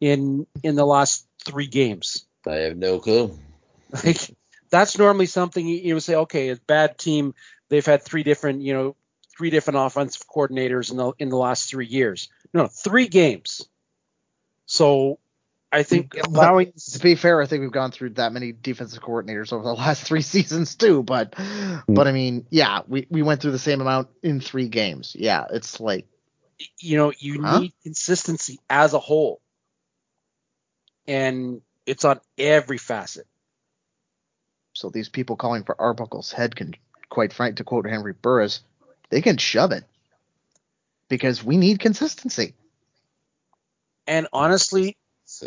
[0.02, 2.26] in in the last three games?
[2.46, 3.38] I have no clue.
[4.04, 4.36] Like
[4.70, 7.36] that's normally something you, you would say, okay, a bad team.
[7.70, 8.96] They've had three different, you know,
[9.38, 12.30] three different offensive coordinators in the in the last three years.
[12.54, 13.68] No, three games.
[14.66, 15.20] So
[15.72, 19.54] I think allowing To be fair, I think we've gone through that many defensive coordinators
[19.54, 21.04] over the last three seasons too.
[21.04, 21.78] But hmm.
[21.88, 25.16] but I mean, yeah, we, we went through the same amount in three games.
[25.18, 26.08] Yeah, it's like
[26.80, 27.60] you know you Huh?
[27.60, 29.42] need consistency as a whole,
[31.08, 33.28] and it's on every facet.
[34.74, 36.76] so these people calling for Arbuckle's head can,
[37.10, 38.62] quite frank, to quote Henry Burris,
[39.10, 39.84] they can shove it
[41.10, 42.54] because we need consistency.
[44.08, 44.98] And honestly,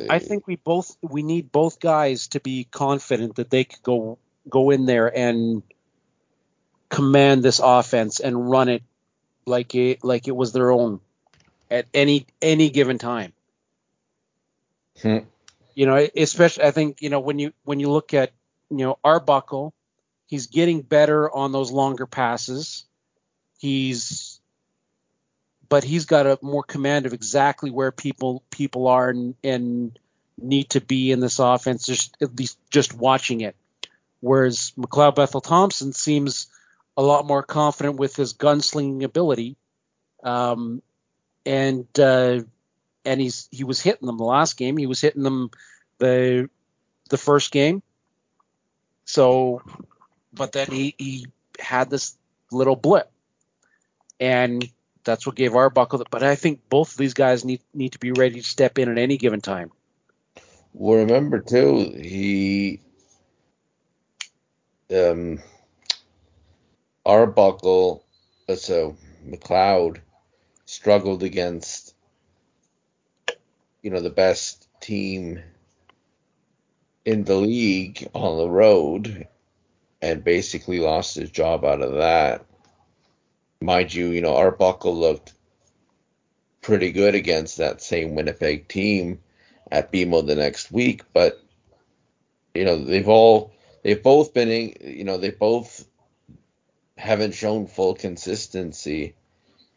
[0.09, 4.19] I think we both we need both guys to be confident that they could go
[4.49, 5.63] go in there and
[6.89, 8.83] command this offense and run it
[9.47, 11.01] like it like it was their own
[11.71, 13.33] at any any given time.
[15.03, 15.19] Hmm.
[15.75, 18.33] You know, especially I think you know when you when you look at
[18.71, 19.75] you know Arbuckle,
[20.27, 22.85] he's getting better on those longer passes.
[23.59, 24.41] He's
[25.69, 29.99] but he's got a more command of exactly where people people are and, and
[30.41, 33.57] need to be in this offense, just at least just watching it.
[34.21, 36.49] Whereas McLeod Bethel Thompson seems
[36.97, 39.57] a lot more confident with his gunslinging ability,
[40.23, 40.83] um,
[41.45, 42.43] and uh,
[43.05, 44.77] and he's he was hitting them the last game.
[44.77, 45.51] He was hitting them
[45.99, 46.49] the
[47.11, 47.83] the first game.
[49.05, 49.63] So,
[50.33, 51.27] but then he he
[51.59, 52.17] had this
[52.51, 53.11] little blip,
[54.19, 54.67] and
[55.05, 56.05] that's what gave Arbuckle.
[56.11, 58.89] But I think both of these guys need need to be ready to step in
[58.89, 59.71] at any given time.
[60.73, 62.81] Well, remember too, he
[64.91, 65.39] um
[67.07, 68.03] Arbuckle,
[68.49, 68.97] uh, so
[69.27, 70.01] McLeod
[70.65, 71.94] struggled against
[73.85, 75.41] you know the best team
[77.05, 79.29] in the league on the road
[80.01, 82.47] and basically lost his job out of that.
[83.61, 85.35] Mind you, you know, Arbuckle looked
[86.63, 89.21] pretty good against that same Winnipeg team
[89.71, 91.43] at BMO the next week, but
[92.55, 95.85] you know they've all they've both been in, you know they both
[96.97, 99.15] haven't shown full consistency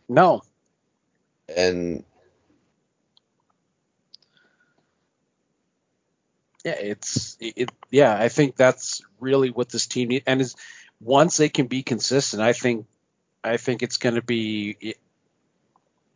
[0.07, 0.43] No,
[1.53, 2.05] and
[6.67, 8.13] yeah, it's it, yeah.
[8.13, 10.25] I think that's really what this team needs.
[10.27, 10.55] And is
[10.99, 12.87] once they can be consistent, I think
[13.41, 14.95] I think it's going to be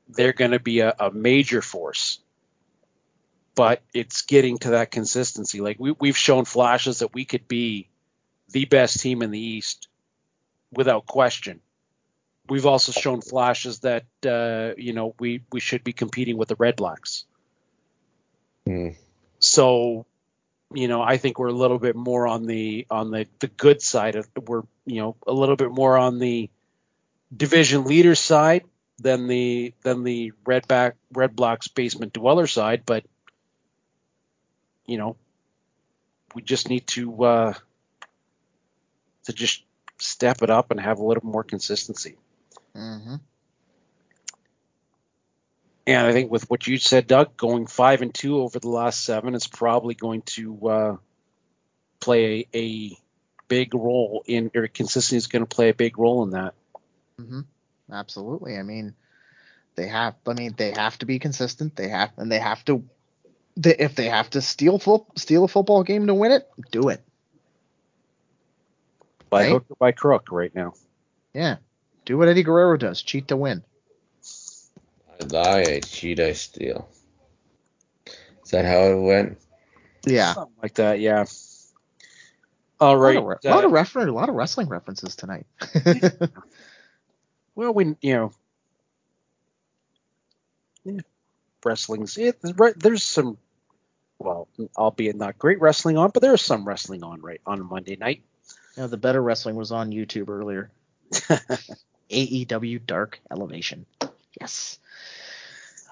[0.10, 2.20] they're going to be a, a major force.
[3.56, 5.62] But it's getting to that consistency.
[5.62, 7.88] Like we, we've shown flashes that we could be
[8.49, 9.88] the best team in the East
[10.74, 11.62] without question.
[12.49, 16.58] We've also shown flashes that uh, you know we we should be competing with the
[16.58, 17.24] Red Blacks.
[18.66, 18.89] hmm,
[19.39, 20.06] So,
[20.74, 23.82] you know, I think we're a little bit more on the on the the good
[23.82, 26.49] side of we're you know a little bit more on the
[27.36, 28.63] division leader side
[28.99, 33.05] than the than the red back red blocks basement dweller side, but
[34.86, 35.15] you know,
[36.36, 37.53] we just need to uh,
[39.26, 39.63] to just
[39.97, 42.17] step it up and have a little more consistency.
[42.76, 43.15] Mm-hmm.
[45.98, 49.04] And I think with what you said, Doug, going five and two over the last
[49.04, 50.98] seven is probably going to uh,
[52.00, 52.98] play a, a
[53.48, 56.54] big role in or consistency is going to play a big role in that.
[57.20, 57.42] Mm-hmm.
[57.92, 58.58] Absolutely.
[58.58, 58.96] I mean,
[59.76, 60.16] they have.
[60.28, 61.76] I mean, they have to be consistent.
[61.76, 62.84] They have, and they have to.
[63.58, 66.89] They, if they have to steal fo- steal a football game to win it, do
[66.89, 67.02] it.
[69.30, 69.52] By Right.
[69.52, 70.74] hook or by crook, right now.
[71.34, 71.58] Yeah,
[72.06, 73.64] do what Eddie Guerrero does: cheat to win.
[75.22, 76.89] I lie, I cheat, I steal.
[78.43, 79.38] Is that how it went?
[80.05, 80.34] Yeah.
[80.34, 81.26] Something like that, yeah.
[82.80, 83.15] All right.
[83.15, 85.45] A lot, of, re- a lot uh, of refer- a lot of wrestling references tonight.
[87.55, 88.34] well, we you know,
[90.84, 91.01] yeah,
[91.63, 92.39] wrestling's it.
[92.43, 93.38] Right, there's some,
[94.17, 98.24] well, albeit not great wrestling on, but there's some wrestling on right on Monday night.
[98.76, 100.72] you know, the better wrestling was on YouTube earlier.
[102.09, 103.86] AEW Dark Elevation.
[104.39, 104.80] Yes.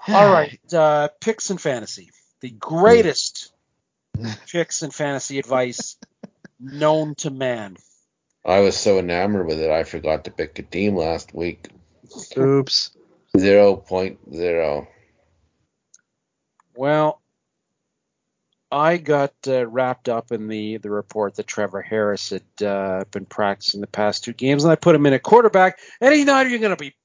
[0.10, 2.10] All right, uh, picks and fantasy,
[2.42, 3.52] the greatest
[4.52, 5.98] picks and fantasy advice
[6.60, 7.78] known to man.
[8.46, 11.68] I was so enamored with it, I forgot to pick a team last week.
[12.38, 12.92] Oops.
[13.38, 14.88] Zero point zero.
[16.76, 17.22] Well,
[18.72, 23.26] I got uh, wrapped up in the the report that Trevor Harris had uh, been
[23.26, 26.46] practicing the past two games, and I put him in a quarterback, and he's not
[26.46, 26.96] even going to be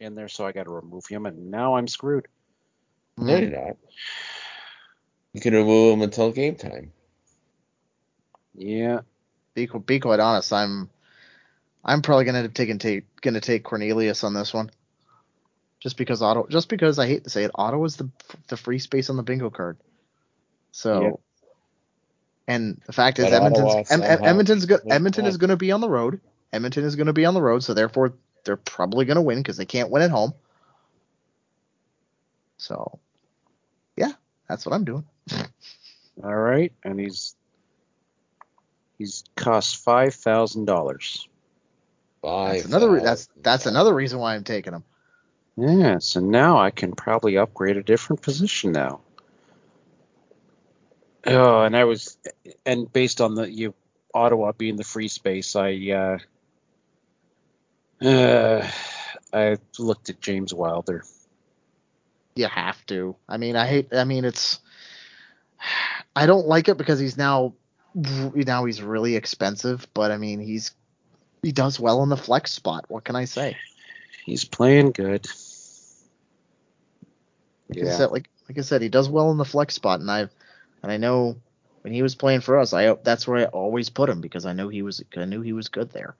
[0.00, 2.26] in there, so I got to remove him, and now I'm screwed.
[3.18, 3.76] No, you're not.
[5.34, 6.92] You can remove him until game time.
[8.54, 9.00] Yeah,
[9.54, 10.90] Be, be quite honest, I'm
[11.84, 14.70] I'm probably gonna end up taking take gonna take Cornelius on this one.
[15.80, 18.10] Just because Ottawa just because I hate to say it, Ottawa is the
[18.48, 19.78] the free space on the bingo card.
[20.72, 21.10] So, Yeah.
[22.48, 25.56] and the fact is, But Edmonton's Em- Em- Edmonton's go, makes Edmonton is going to
[25.56, 26.20] be on the road.
[26.52, 28.14] Edmonton is going to be on the road, so therefore
[28.44, 30.34] they're probably going to win because they can't win at home.
[32.58, 32.98] So,
[33.96, 34.12] yeah,
[34.48, 35.04] that's what I'm doing.
[36.22, 37.34] all right, and he's
[38.98, 41.28] he's cost five thousand dollars.
[42.22, 42.54] Five.
[42.54, 42.90] That's another.
[42.90, 44.84] re- That's that's another reason why I'm taking him.
[45.56, 49.00] Yeah, so now I can probably upgrade a different position now.
[51.26, 52.16] Oh, and I was,
[52.64, 53.74] and based on the you
[54.14, 56.18] Ottawa being the free space, I uh,
[58.02, 58.68] uh,
[59.32, 61.04] I looked at James Wilder.
[62.36, 63.16] You have to.
[63.28, 63.94] I mean, I hate.
[63.94, 64.60] I mean, it's.
[66.16, 67.54] I don't like it because he's now
[67.94, 70.72] now he's really expensive, but I mean he's
[71.42, 72.84] he does well in the flex spot.
[72.88, 73.58] What can I say?
[74.24, 75.26] He's playing good.
[77.68, 80.00] Like I Yeah, said, like like I said, he does well in the flex spot,
[80.00, 80.30] and I've
[80.82, 81.36] and I know
[81.82, 84.52] when he was playing for us, I that's where I always put him because I
[84.52, 86.16] know he was I knew he was good there.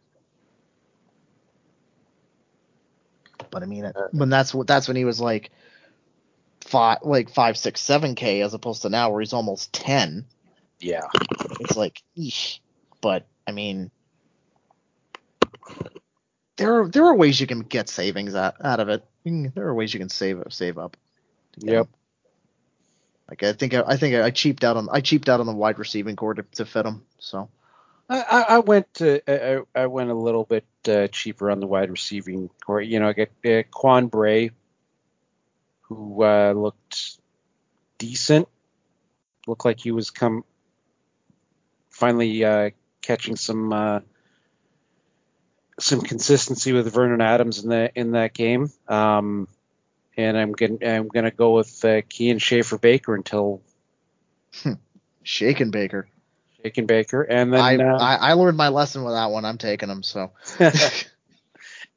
[3.50, 5.50] But I mean, it, uh, when that's what that's when he was like
[6.60, 10.24] five, like five, six, seven k, as opposed to now where he's almost ten.
[10.78, 11.06] yeah.
[11.60, 12.60] It's like, eesh.
[13.00, 13.90] But I mean,
[16.56, 19.04] there are there are ways you can get savings out, out of it.
[19.24, 20.96] There are ways you can save save up.
[21.58, 21.86] Yep.
[21.86, 21.88] get
[23.30, 25.54] Like I think I, I think I cheaped out on I cheaped out on the
[25.54, 27.02] wide receiving corps to, to fit him.
[27.18, 27.48] So
[28.08, 31.60] I, I I went to I, I I went a little bit uh, cheaper on
[31.60, 32.80] the wide receiving corps.
[32.80, 34.50] You know, I get uh, Quan Bray,
[35.82, 37.18] who uh, looked
[37.98, 38.48] decent,
[39.46, 40.44] looked like he was come
[41.90, 42.70] finally uh,
[43.02, 44.00] catching some uh,
[45.78, 48.70] some consistency with Vernon Adams in the in that game.
[48.88, 49.48] Um,
[50.16, 53.62] and I'm gonna I'm gonna go with uh, Kian Schaffer-Baker until
[55.22, 56.08] Shaken Baker.
[56.62, 59.44] Shaken Baker, and then I, uh, I I learned my lesson with that one.
[59.44, 60.02] I'm taking him.
[60.02, 60.32] So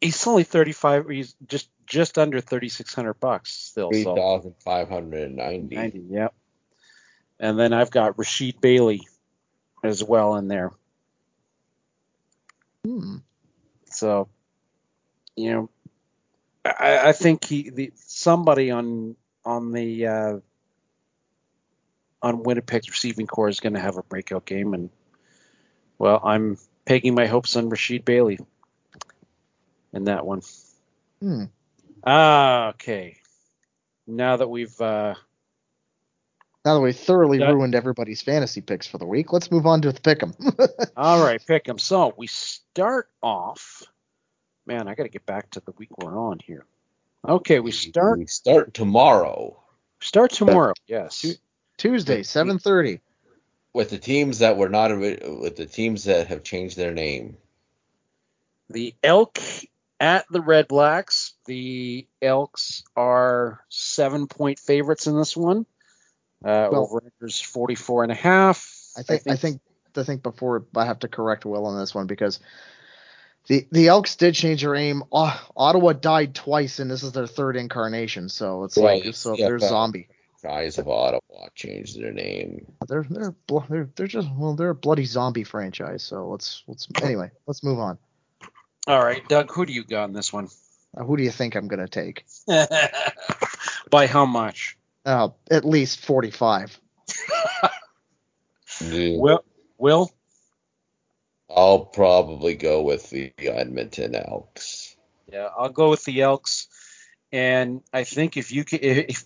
[0.03, 5.23] he's only 35 he's just just under 3600 bucks still Three so thousand five hundred
[5.23, 5.75] and ninety.
[5.75, 6.33] 90 yep
[7.39, 9.07] and then i've got rasheed bailey
[9.83, 10.71] as well in there
[12.85, 13.17] hmm.
[13.85, 14.27] so
[15.35, 15.69] you know
[16.65, 20.39] i, I think he the, somebody on on the uh
[22.23, 24.89] on winnipeg's receiving corps is going to have a breakout game and
[25.99, 28.39] well i'm pegging my hopes on rasheed bailey
[29.93, 30.41] in that one
[31.21, 31.45] Hmm.
[32.05, 33.15] Ah, okay.
[34.05, 35.15] Now that we've uh,
[36.65, 39.81] Now that we thoroughly That- ruined everybody's fantasy picks for the week, let's move on
[39.83, 40.33] to the pick 'em.
[40.97, 41.79] all right, pick 'em.
[41.79, 43.83] So we start off.
[44.65, 46.65] Man, I got to get back to the week we're on here.
[47.25, 49.57] Okay, we start We start tomorrow
[50.01, 50.73] start tomorrow.
[50.87, 51.37] Yes.
[51.83, 53.01] Tuesday, 7:30.
[53.73, 57.35] with the teams that were not with the teams that have changed their name.
[58.69, 59.37] The Elk
[59.99, 61.33] at the Red Blacks.
[61.45, 65.65] The Elks are seven point favorites in this one.
[66.43, 68.69] Uh, Well- over unders 44 and a half.
[68.97, 69.59] I think I think
[69.97, 72.39] I think before I have to correct Will on this one because
[73.47, 75.03] the the Elks did change their aim.
[75.11, 78.29] Au- Ottawa died twice, and this is their third incarnation.
[78.29, 80.07] So it's Right, like so yeah, they're but- zombie.
[80.43, 82.65] Rise of Ottawa changed their name.
[82.87, 83.33] They're they're
[83.69, 86.03] they're they're just well they're a bloody zombie franchise.
[86.03, 87.97] So let's let's anyway let's move on.
[88.87, 90.49] All right, Doug, who do you got in this one?
[90.95, 92.25] Uh, who do you think I'm gonna take?
[93.89, 94.77] By how much?
[95.05, 96.79] Uh, at least 45.
[98.81, 99.17] Yeah.
[99.17, 99.45] Will,
[99.77, 100.11] Will,
[101.49, 104.95] I'll probably go with the Edmonton Elks.
[105.31, 106.67] yeah, I'll go with the Elks,
[107.31, 109.25] and I think if you can, if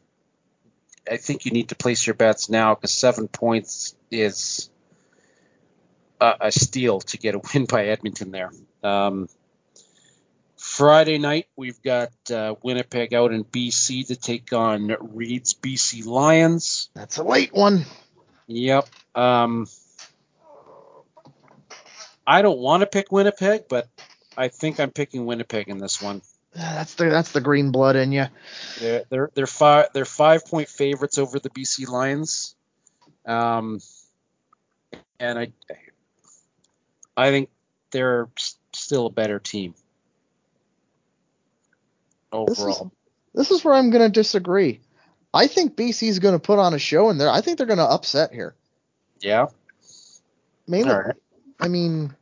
[1.10, 4.70] I think you need to place your bets now because seven points is
[6.20, 8.52] a, a steal to get a win by Edmonton there.
[8.84, 9.28] Um,
[10.58, 16.90] Friday night we've got uh, Winnipeg out in BC to take on Reid's BC Lions.
[16.94, 17.86] That's a late one.
[18.48, 18.88] Yep.
[19.14, 19.68] Um,
[22.26, 23.88] I don't want to pick Winnipeg, but
[24.36, 26.22] I think I'm picking Winnipeg in this one.
[26.58, 28.26] That's the that's the green blood in you.
[28.80, 32.56] They're they're they're five they're five point favorites over the BC Lions.
[33.28, 33.80] Um,
[35.20, 35.52] and I
[37.16, 37.50] I think
[37.92, 38.28] they're
[38.74, 39.76] still a better team
[42.32, 42.92] This is, overall.
[43.36, 44.80] this is where I'm going to disagree.
[45.34, 47.68] I think BC is going to put on a show, in they're I think they're
[47.68, 48.56] going to upset here.
[49.20, 49.48] Yeah.
[50.68, 51.16] Mainly, right.
[51.60, 52.16] I mean,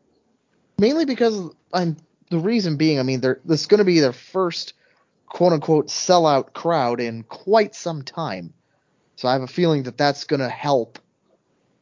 [0.77, 1.95] mainly because I'm
[2.30, 2.99] the reason being.
[2.99, 4.73] I mean, they're this is going to be their first
[5.28, 8.53] quote unquote sellout crowd in quite some time.
[9.15, 10.99] So I have a feeling that that's going to help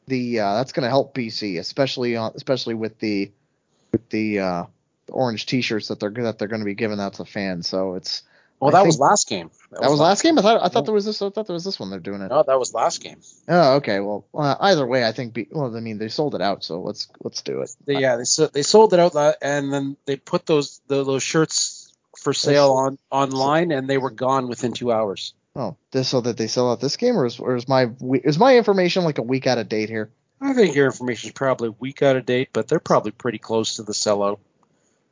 [0.07, 3.31] the uh, that's going to help BC, especially on especially with the
[3.91, 4.63] with the uh,
[5.09, 7.67] orange T-shirts that they're that they're going to be giving out to fans.
[7.67, 8.23] So it's
[8.63, 9.51] Well, that was last game.
[9.71, 10.37] that was last game.
[10.37, 11.21] I thought I thought there was this.
[11.21, 11.89] I thought there was this one.
[11.89, 12.29] They're doing it.
[12.29, 13.19] No, that was last game.
[13.47, 13.99] Oh, okay.
[13.99, 15.33] Well, uh, either way, I think.
[15.33, 17.71] B- well, I mean, they sold it out, so let's let's do it.
[17.85, 21.23] They, yeah, they so- they sold it out, and then they put those the, those
[21.23, 25.33] shirts for sale on online, and they were gone within two hours.
[25.55, 27.89] Oh, this so that they sell out this game, or is, or is my
[28.23, 30.09] is my information like a week out of date here?
[30.41, 33.37] I think your information is probably a week out of date, but they're probably pretty
[33.37, 34.39] close to the sellout.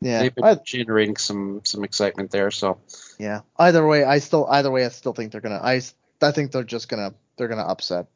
[0.04, 2.50] Yeah, They've been I, generating some some excitement there.
[2.52, 2.80] So
[3.20, 3.42] yeah.
[3.58, 5.60] Either way, I still either way, I still think they're gonna.
[5.62, 5.82] I
[6.22, 8.08] I think they're just gonna they're gonna upset.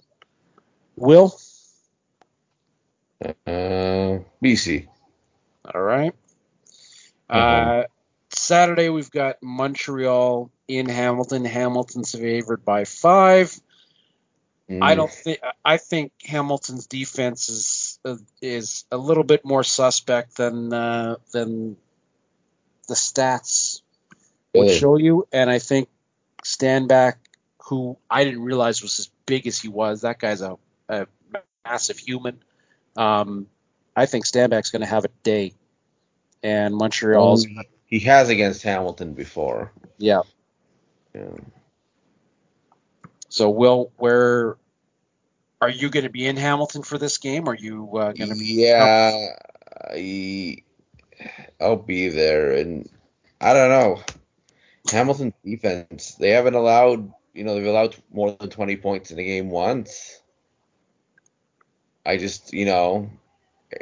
[0.96, 1.38] Will,
[3.24, 4.88] Uh, BC.
[5.74, 6.14] all right.
[7.30, 7.84] Mhm.
[7.84, 7.84] Uh,
[8.30, 11.46] Saturday we've got Montreal in Hamilton.
[11.46, 13.60] Hamilton's favored by five.
[14.70, 14.96] I Mm.
[14.96, 17.95] don't think I think Hamilton's defense is uh,
[18.42, 21.78] is a little bit more suspect than uh, than
[22.88, 23.82] the stats
[24.54, 25.90] would show you, and I think
[26.44, 27.16] Stanback,
[27.64, 31.08] who I didn't realize was as big as he was, that guy's a, a
[31.66, 32.44] massive human.
[32.96, 33.48] Um,
[33.96, 35.54] I think Stanback's going to have a day,
[36.44, 39.72] and Montreal's Um, he has against Hamilton before.
[39.98, 40.22] yeah.
[41.14, 41.30] Yeah.
[43.30, 44.58] So, Will, where
[45.66, 47.50] are you going to be in Hamilton for this game?
[47.50, 48.54] Are you uh, going to be?
[48.54, 49.30] Yeah,
[49.90, 50.58] I,
[51.60, 52.88] I'll be there, and
[53.42, 54.04] I don't know.
[54.92, 59.24] Hamilton defense, they haven't allowed, you know, they've allowed more than 20 points in a
[59.24, 60.22] game once.
[62.06, 63.10] I just, you know,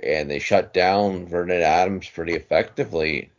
[0.01, 3.29] and they shut down Vernon Adams pretty effectively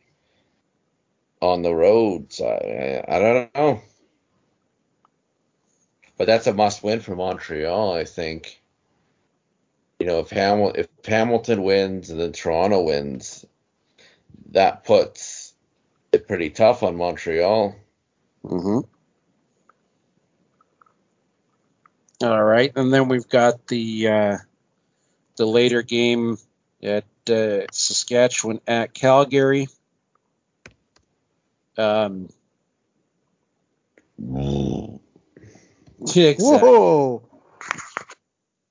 [1.41, 2.31] on the road.
[2.31, 3.81] So I, I don't know.
[6.17, 8.61] But that's a must win for Montreal, I think.
[9.99, 13.45] You know, if Hamil- if Hamilton wins and then Toronto wins,
[14.51, 15.55] that puts
[16.13, 17.75] it pretty tough on Montreal.
[18.45, 18.81] Mm-hmm.
[22.25, 24.37] All right, and then we've got the uh,
[25.37, 26.39] the later game
[26.83, 29.67] at uh, Saskatchewan at Calgary.
[31.77, 32.29] Um,
[36.07, 36.69] yeah, exactly.
[36.69, 37.23] Whoa!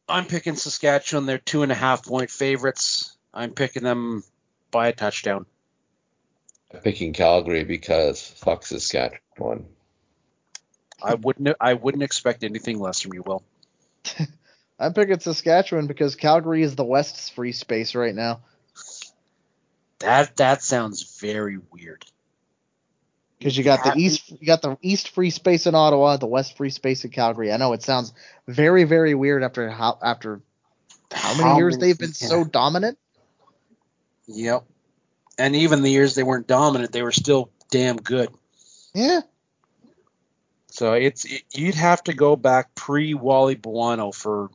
[0.07, 1.25] I'm picking Saskatchewan.
[1.25, 3.15] They're two and a half point favorites.
[3.33, 4.23] I'm picking them
[4.71, 5.45] by a touchdown.
[6.73, 9.65] I'm picking Calgary because fuck Saskatchewan.
[11.01, 11.55] I wouldn't.
[11.59, 13.43] I wouldn't expect anything less from you, Will.
[14.79, 18.41] I'm picking Saskatchewan because Calgary is the West's free space right now.
[19.99, 22.05] That that sounds very weird.
[23.43, 26.55] Because you got the east, you got the east free space in Ottawa, the west
[26.55, 27.51] free space in Calgary.
[27.51, 28.13] I know it sounds
[28.47, 30.41] very, very weird after how after
[31.11, 32.97] how many How years many- they've been so dominant.
[34.27, 34.63] Yep.
[35.37, 38.29] And even the years they weren't dominant, they were still damn good.
[38.93, 39.21] Yeah,
[40.69, 44.51] So it's it, you'd have to go back pre Wally Buono for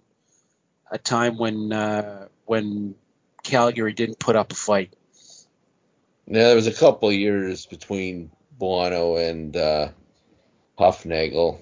[0.90, 2.94] a time when uh, when
[3.42, 4.94] Calgary didn't put up a fight.
[6.26, 9.88] Yeah, there was a couple of years between Buono and uh,
[10.78, 11.60] Hufnagel.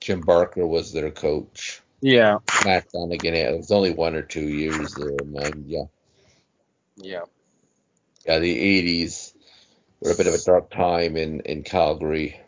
[0.00, 1.80] Jim Barker was their coach.
[2.00, 2.38] Yeah.
[2.64, 5.64] Matt Dunigan, it was only one or two years there, man.
[5.66, 5.84] Yeah,
[6.96, 7.22] Yeah.
[8.24, 8.56] yeah, the
[9.02, 9.32] '80s
[10.00, 12.40] were a bit of a dark time in in Calgary.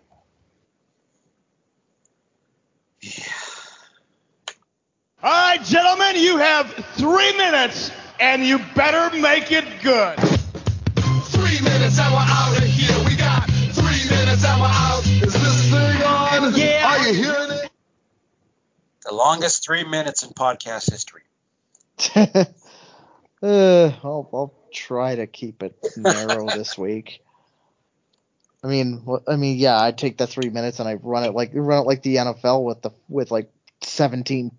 [3.01, 3.25] Yeah.
[5.23, 10.19] All right, gentlemen, you have three minutes, and you better make it good.
[19.05, 21.23] The longest three minutes in podcast history.
[22.17, 22.45] uh,
[23.43, 27.23] I'll I'll try to keep it narrow this week.
[28.63, 31.51] I mean, I mean, yeah, I take that three minutes and I run it like
[31.55, 33.51] run it like the NFL with the with like
[33.83, 34.53] seventeen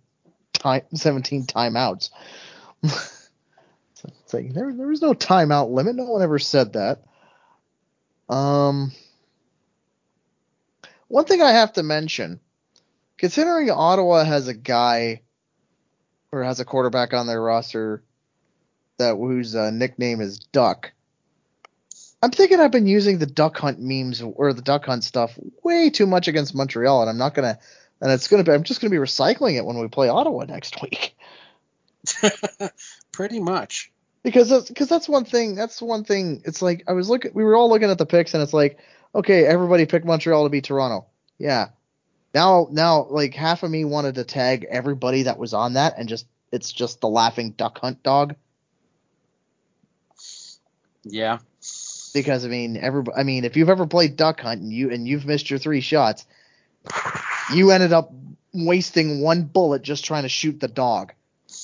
[0.54, 2.10] time seventeen timeouts.
[4.02, 5.96] So it's like there there was no timeout limit.
[5.96, 7.04] No one ever said that.
[8.28, 8.94] Um,
[11.08, 12.40] one thing I have to mention,
[13.22, 15.22] considering Ottawa has a guy
[16.32, 18.04] or has a quarterback on their roster
[18.98, 20.92] that whose uh, nickname is Duck.
[22.24, 25.92] I'm thinking I've been using the Duck Hunt memes or the Duck Hunt stuff way
[25.92, 27.60] too much against Montreal, and I'm not gonna.
[28.02, 28.52] And it's gonna be.
[28.52, 31.16] I'm just gonna be recycling it when we play Ottawa next week
[33.12, 33.92] Pretty much.
[34.24, 35.54] because that's, because that's one thing.
[35.54, 36.42] That's one thing.
[36.46, 37.32] It's like I was looking.
[37.36, 38.80] We were all looking at the picks, and it's like,
[39.14, 41.06] okay, everybody picked Montreal to beat Toronto.
[41.38, 41.70] Yeah.
[42.34, 46.08] Now, now, like half of me wanted to tag everybody that was on that, and
[46.08, 48.36] just it's just the laughing Duck Hunt dog.
[51.04, 51.40] Yeah.
[52.14, 55.08] because I mean, every I mean, if you've ever played duck hunt and you and
[55.08, 56.26] you've missed your three shots,
[57.54, 58.12] you ended up
[58.54, 61.14] wasting one bullet just trying to shoot the dog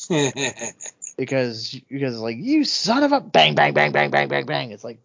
[1.18, 4.72] because because like you son of a bang bang bang bang bang bang bang.
[4.72, 5.00] It's like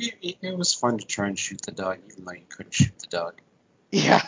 [0.00, 2.98] it, it- was fun to try and shoot the dog, even though you couldn't shoot
[2.98, 3.34] the dog.
[3.90, 4.22] yeah.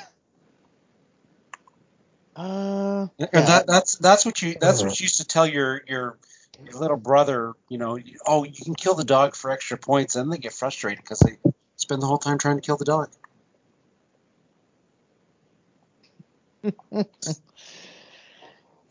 [2.35, 3.27] Uh, yeah.
[3.33, 6.17] That, that's that's what you that's what you used to tell your your
[6.65, 7.53] your little brother.
[7.69, 11.05] You know, oh, you can kill the dog for extra points, and they get frustrated
[11.05, 11.37] because they
[11.77, 13.11] spend the whole time trying to kill the dog.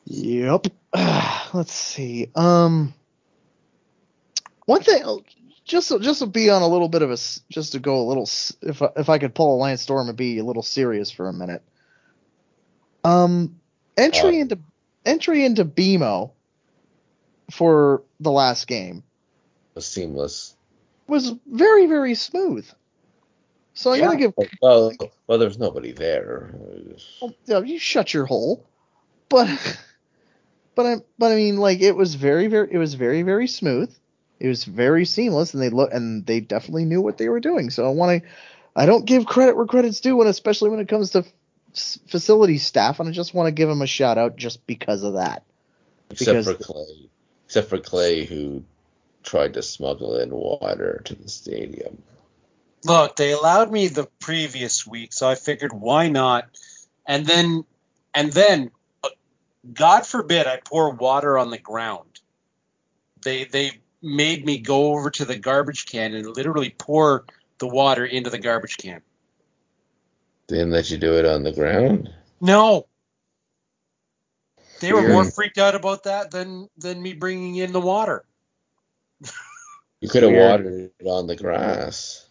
[0.06, 0.68] Yep.
[1.54, 2.30] Let's see.
[2.36, 2.94] Um,
[4.66, 5.22] one thing, oh,
[5.72, 7.18] just to, just to be on a little bit of a
[7.50, 8.30] just to go a little,
[8.62, 11.30] if I, if I could pull a Lance Storm and be a little serious for
[11.30, 11.64] a minute.
[13.06, 13.60] Um,
[13.98, 14.42] entry Uh.
[14.42, 14.60] into
[15.06, 16.32] entry into BMO
[17.50, 19.04] for the last game
[19.74, 20.56] was seamless.
[21.08, 22.70] was very very smooth.
[23.74, 24.06] So I'm Yeah.
[24.08, 24.92] gonna give Well,
[25.28, 26.54] well, there was nobody there.
[27.22, 28.66] Well, you shut your hole.
[29.30, 29.48] But
[30.76, 33.96] but I but I mean like it was very very it was very very smooth.
[34.42, 37.70] It was very seamless and they look and they definitely knew what they were doing.
[37.70, 38.30] So I want to
[38.76, 42.58] I don't give credit where credit's due and especially when it comes to f- facility
[42.58, 45.44] staff and I just want to give them a shout out just because of that.
[46.10, 47.10] Except Because- for Clay.
[47.46, 48.64] Except for Clay, who
[49.24, 52.02] tried to smuggle in water to the stadium.
[52.86, 56.46] Look, they allowed me the previous week, so I figured why not?
[57.06, 57.66] And then,
[58.16, 58.72] and then,
[59.04, 59.10] uh,
[59.72, 62.22] God forbid I pour water on the ground.
[63.22, 67.26] They they made me go over to the garbage can and literally pour
[67.60, 69.02] the water into the garbage can.
[70.48, 72.10] Didn't let you do it on the ground.
[72.40, 72.88] No.
[74.80, 78.26] They were more freaked out about that than than me bringing in the water.
[80.02, 82.26] You could have watered it on the grass.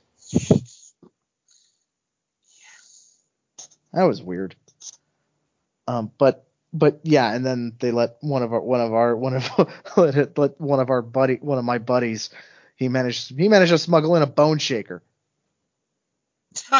[3.92, 4.56] That was weird.
[5.86, 9.34] Um, but but yeah, and then they let one of our one of our one
[9.34, 9.50] of
[9.96, 12.30] let, it- let one of our buddy one of my buddies
[12.76, 15.02] he managed he managed to smuggle in a bone shaker.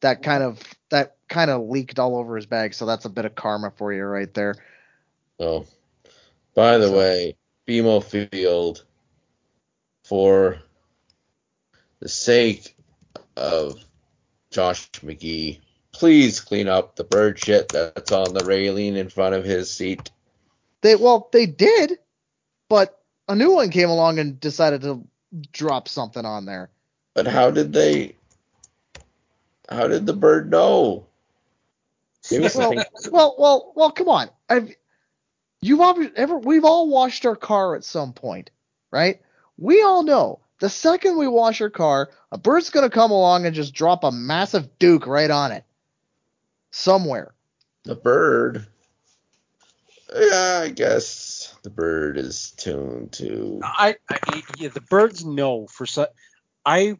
[0.00, 0.60] That kind of
[0.90, 3.92] that kind of leaked all over his bag, so that's a bit of karma for
[3.92, 4.56] you right there.
[5.38, 5.64] Oh,
[6.56, 7.36] by the So- way,
[7.68, 8.84] BMO Field,
[10.04, 10.58] for
[12.00, 12.74] the sake
[13.36, 13.76] of
[14.50, 15.60] Josh McGee,
[15.92, 20.10] please clean up the bird shit that's on the railing in front of his seat.
[20.80, 21.98] They well they did,
[22.68, 25.06] but a new one came along and decided to
[25.52, 26.70] drop something on there.
[27.14, 28.16] But how did they?
[29.68, 31.06] How did the bird know?
[33.12, 33.90] Well, well, well, well.
[33.92, 34.28] Come on.
[34.48, 34.74] I've
[35.60, 35.80] you've
[36.16, 38.50] ever we've all washed our car at some point,
[38.90, 39.20] right?
[39.56, 43.54] We all know the second we wash our car, a bird's gonna come along and
[43.54, 45.64] just drop a massive duke right on it
[46.72, 47.32] somewhere.
[47.84, 48.66] The bird.
[50.14, 53.60] Yeah, I guess the bird is tuned to.
[53.62, 56.06] I, I yeah, the birds know for su-
[56.66, 56.98] I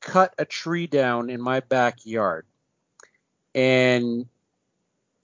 [0.00, 2.46] cut a tree down in my backyard,
[3.54, 4.26] and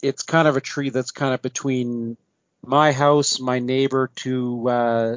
[0.02, 2.16] it's kind of a tree that's kind of between
[2.64, 5.16] my house, my neighbor to uh,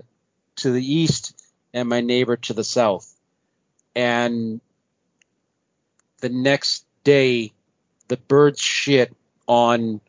[0.57, 1.41] to the east,
[1.73, 3.11] and my neighbor to the south.
[3.95, 4.61] And
[6.19, 7.53] the next day,
[8.07, 9.15] the birds shit
[9.47, 10.01] on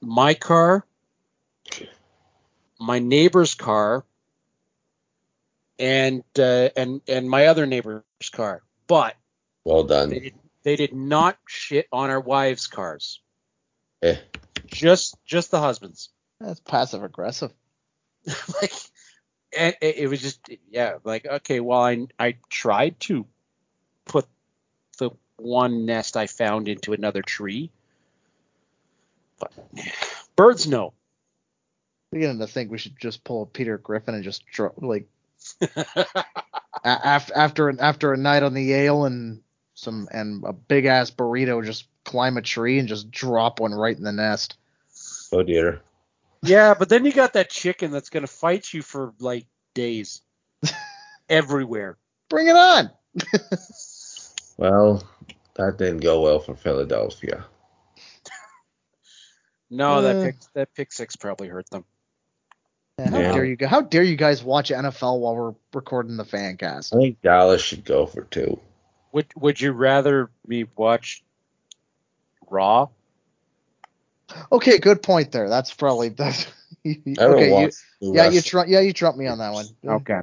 [0.00, 0.84] my car,
[2.78, 4.04] my neighbor's car,
[5.78, 8.62] and uh, and and my other neighbor's car.
[8.86, 9.16] But
[9.64, 10.10] Well they done.
[10.10, 13.20] did, they did not shit on our wives' cars.
[14.02, 14.16] Eh.
[14.66, 16.10] Just just the husbands.
[16.40, 17.52] That's passive aggressive.
[18.60, 18.72] like
[19.56, 20.40] and it, it was just
[20.70, 23.26] yeah like okay well I I tried to
[24.04, 24.26] put
[24.98, 27.70] the one nest I found into another tree,
[29.38, 29.52] but
[30.36, 30.92] birds know.
[32.10, 35.08] Beginning to think we should just pull a Peter Griffin and just dro- like
[36.84, 39.42] after after after a night on the Yale and
[39.74, 43.96] some and a big ass burrito, just climb a tree and just drop one right
[43.96, 44.56] in the nest.
[45.32, 45.82] Oh dear.
[46.42, 50.22] Yeah, but then you got that chicken that's gonna fight you for like days,
[51.28, 51.98] everywhere.
[52.28, 52.90] Bring it on.
[54.58, 55.02] Well,
[55.54, 57.44] that didn't go well for Philadelphia.
[59.70, 60.24] No, that Uh.
[60.24, 61.84] pick that pick six probably hurt them.
[62.98, 63.32] Yeah, how Yeah.
[63.32, 63.56] dare you?
[63.56, 66.94] go- How dare you guys watch NFL while we're recording the fan cast?
[66.94, 68.60] I think Dallas should go for two.
[69.12, 71.22] Would Would you rather me watch
[72.50, 72.88] Raw?
[74.50, 75.48] Okay, good point there.
[75.48, 76.46] That's probably that's.
[76.84, 78.42] I don't okay, you, watch yeah, you wrestling.
[78.42, 79.66] trump yeah you trumped me on that one.
[79.86, 80.20] Okay.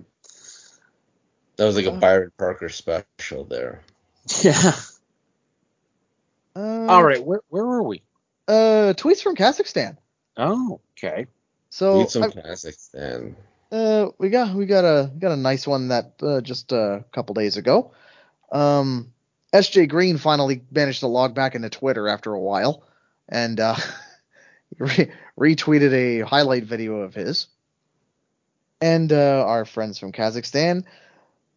[1.58, 3.82] That was like a Byron Parker special there.
[4.44, 4.72] Yeah.
[6.56, 7.24] Uh, All right.
[7.24, 8.02] Where Where were we?
[8.48, 9.98] Uh, tweets from Kazakhstan.
[10.38, 11.28] Oh, okay.
[11.70, 13.36] So Need some I- Kazakhstan.
[13.72, 17.34] Uh, we got we got a got a nice one that uh, just a couple
[17.34, 17.92] days ago.
[18.52, 19.12] Um,
[19.54, 22.84] SJ Green finally managed to log back into Twitter after a while,
[23.28, 23.76] and uh,
[24.78, 27.48] re- retweeted a highlight video of his.
[28.82, 30.84] And uh, our friends from Kazakhstan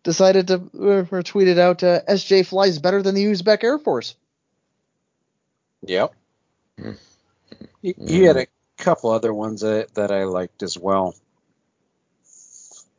[0.09, 1.83] decided to uh, retweet it out.
[1.83, 4.15] Uh, SJ flies better than the Uzbek Air Force.
[5.83, 6.15] Yep.
[6.81, 6.93] Hmm.
[7.83, 8.47] He, he had a
[8.79, 11.15] couple other ones that, that I liked as well.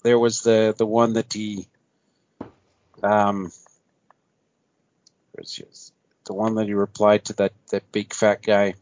[0.04, 1.68] There was the the one that he
[3.04, 3.52] um
[5.34, 5.92] where's his,
[6.26, 8.76] the one that he replied to that that big fat guy.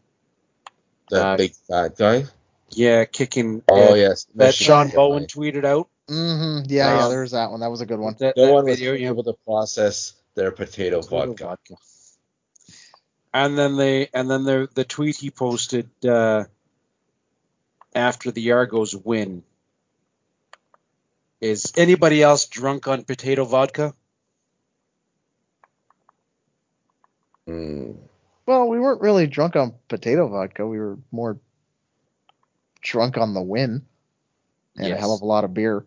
[1.10, 2.26] That Uh, big fat guy.
[2.70, 4.94] Yeah, kicking Oh uh, yes, that Michigan Sean guy.
[4.94, 5.88] Bowen tweeted out.
[6.08, 6.70] Mm-hmm.
[6.70, 7.04] Yeah, yeah.
[7.04, 7.60] Um, There's that one.
[7.60, 8.16] That was a good one.
[8.18, 9.08] That, No that one was video, yeah.
[9.08, 11.74] able to process their potato Total vodka.
[13.34, 16.44] And then they and then the the tweet he posted uh,
[17.94, 19.42] after the Argos win
[21.40, 23.94] is anybody else drunk on potato vodka?
[27.46, 27.96] Mm.
[28.46, 30.66] Well, we weren't really drunk on potato vodka.
[30.66, 31.38] We were more
[32.80, 33.84] drunk on the win
[34.76, 35.84] and a hell of a lot of beer.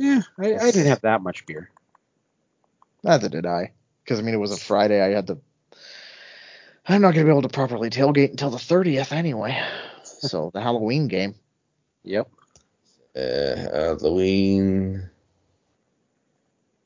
[0.00, 1.68] Yeah, I, I didn't have that much beer.
[3.04, 3.72] Neither did I,
[4.02, 4.98] because I mean it was a Friday.
[4.98, 5.38] I had to.
[6.88, 9.62] I'm not gonna be able to properly tailgate until the 30th anyway.
[10.04, 11.34] So the Halloween game.
[12.04, 12.30] Yep.
[13.14, 15.10] Uh, Halloween.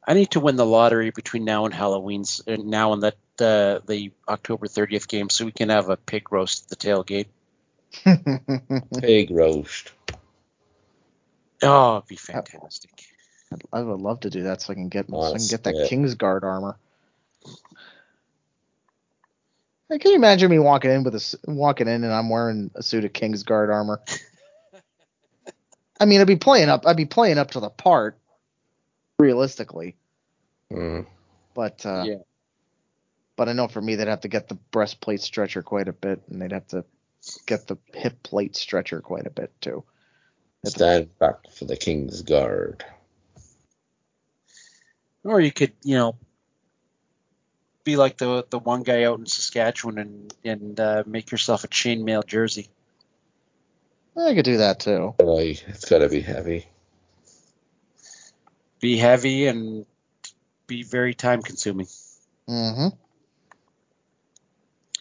[0.05, 3.78] I need to win the lottery between now and Halloween's uh, now and that uh,
[3.86, 7.28] the October 30th game, so we can have a pig roast at the tailgate.
[9.01, 9.93] Pig roast.
[11.66, 12.91] Oh, it'd be fantastic.
[13.73, 15.89] I would love to do that so I can get so I can get that.
[15.91, 16.77] Kingsguard armor.
[19.89, 22.82] Hey, can you imagine me walking in with a walking in and I'm wearing a
[22.82, 24.01] suit of Kingsguard armor?
[26.01, 26.86] I mean, I'd be playing up.
[26.86, 28.19] I'd be playing up to the part,
[29.19, 29.95] realistically.
[30.73, 31.07] Mm.
[31.55, 32.19] But uh, yeah.
[33.36, 36.23] but I know for me they'd have to get the breastplate stretcher quite a bit,
[36.28, 36.85] and they'd have to
[37.47, 39.85] get the hip plate stretcher quite a bit too.
[40.70, 42.85] Stand back for the King's Guard.
[45.24, 46.16] Or you could, you know,
[47.85, 51.69] be like the the one guy out in Saskatchewan and and uh, make yourself a
[51.69, 52.69] chainmail jersey.
[54.16, 55.15] I could do that too.
[55.19, 56.66] Boy, it's gotta be heavy.
[58.81, 59.86] Be heavy and
[60.66, 61.89] be very time consuming.
[62.47, 62.89] hmm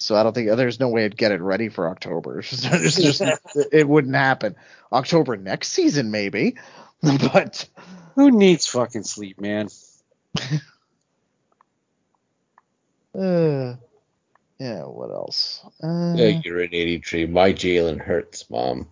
[0.03, 2.43] So I don't think there's no way I'd get it ready for October.
[2.51, 3.21] There's just,
[3.71, 4.57] it wouldn't happen.
[4.91, 6.57] October next season maybe,
[7.01, 7.65] but
[8.15, 9.69] Who needs fucking sleep, man?
[13.17, 13.75] uh,
[14.59, 14.83] yeah.
[14.83, 15.63] What else?
[15.81, 17.27] Uh, Yeah, you're an 83.
[17.27, 18.89] My Jalen hurts, mom.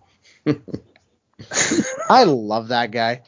[2.08, 3.20] I love that guy.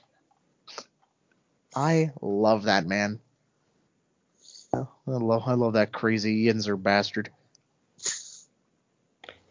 [1.76, 3.20] I love that man.
[4.74, 7.30] I love I love that crazy Yinzer bastard.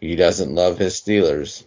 [0.03, 1.63] He doesn't love his Steelers.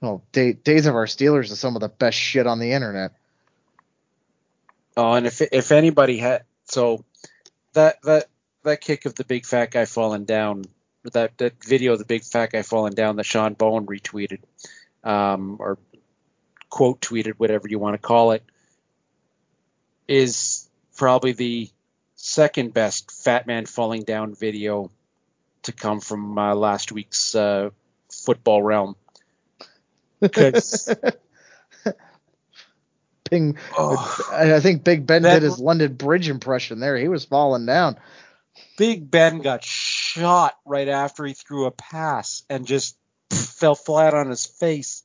[0.00, 3.14] Well, Day, Days of Our Steelers is some of the best shit on the internet.
[4.96, 7.04] Oh, and if if anybody had so
[7.72, 8.26] that that
[8.62, 10.66] that kick of the big fat guy falling down,
[11.02, 14.38] that that video of the big fat guy falling down that Sean Bowen retweeted,
[15.02, 15.78] um, or
[16.70, 18.44] quote tweeted, whatever you want to call it,
[20.06, 21.68] is probably the
[22.14, 24.92] second best fat man falling down video
[25.62, 27.70] to come from uh, last week's uh,
[28.10, 28.96] football realm.
[30.20, 30.94] 'Cause-
[33.30, 34.26] Ping, Oh.
[34.30, 36.96] I I think Big Ben That- did his London Bridge impression there.
[36.96, 37.98] He was falling down.
[38.76, 42.96] Big Ben got shot right after he threw a pass and just
[43.30, 45.02] fell flat on his face.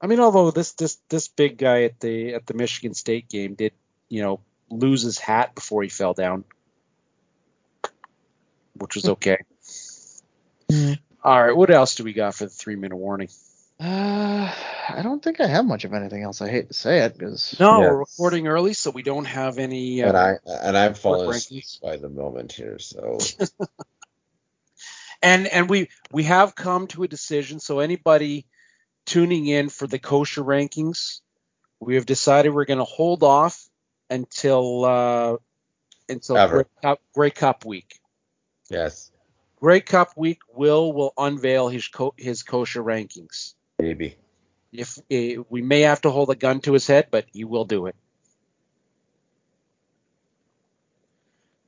[0.00, 3.54] I mean, although this this this big guy at the at the Michigan State game
[3.54, 3.72] did,
[4.08, 4.40] you know,
[4.72, 6.44] lose his hat before he fell down,
[8.74, 9.38] which was okay.
[11.24, 13.28] All right, what else do we got for the three minute warning?
[13.78, 14.52] Uh,
[14.88, 16.40] I don't think I have much of anything else.
[16.40, 17.90] I hate to say it because No, Yes.
[17.90, 20.02] we're recording early, so we don't have any.
[20.02, 23.18] Uh, And I and I'm falling asleep by the moment here, so
[25.22, 28.46] and and we we have come to a decision so anybody
[29.06, 31.20] tuning in for the kosher rankings
[31.80, 33.68] we have decided we're going to hold off
[34.12, 35.36] until uh
[36.08, 36.54] until Ever.
[36.54, 37.98] Grey Cup, Grey Cup week.
[38.70, 39.10] Yes,
[39.60, 43.54] Grey Cup week will will unveil his co- his kosher rankings.
[43.78, 44.16] Maybe.
[44.72, 47.64] if uh, we may have to hold a gun to his head but he will
[47.64, 47.96] do it.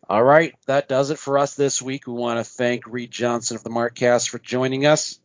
[0.09, 2.07] All right that does it for us this week.
[2.07, 5.19] We want to thank reid johnson of the markcast for joining us.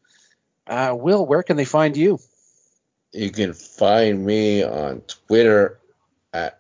[0.68, 2.20] Uh, will where can they find you?
[3.12, 5.80] You can find me on Twitter
[6.34, 6.59] at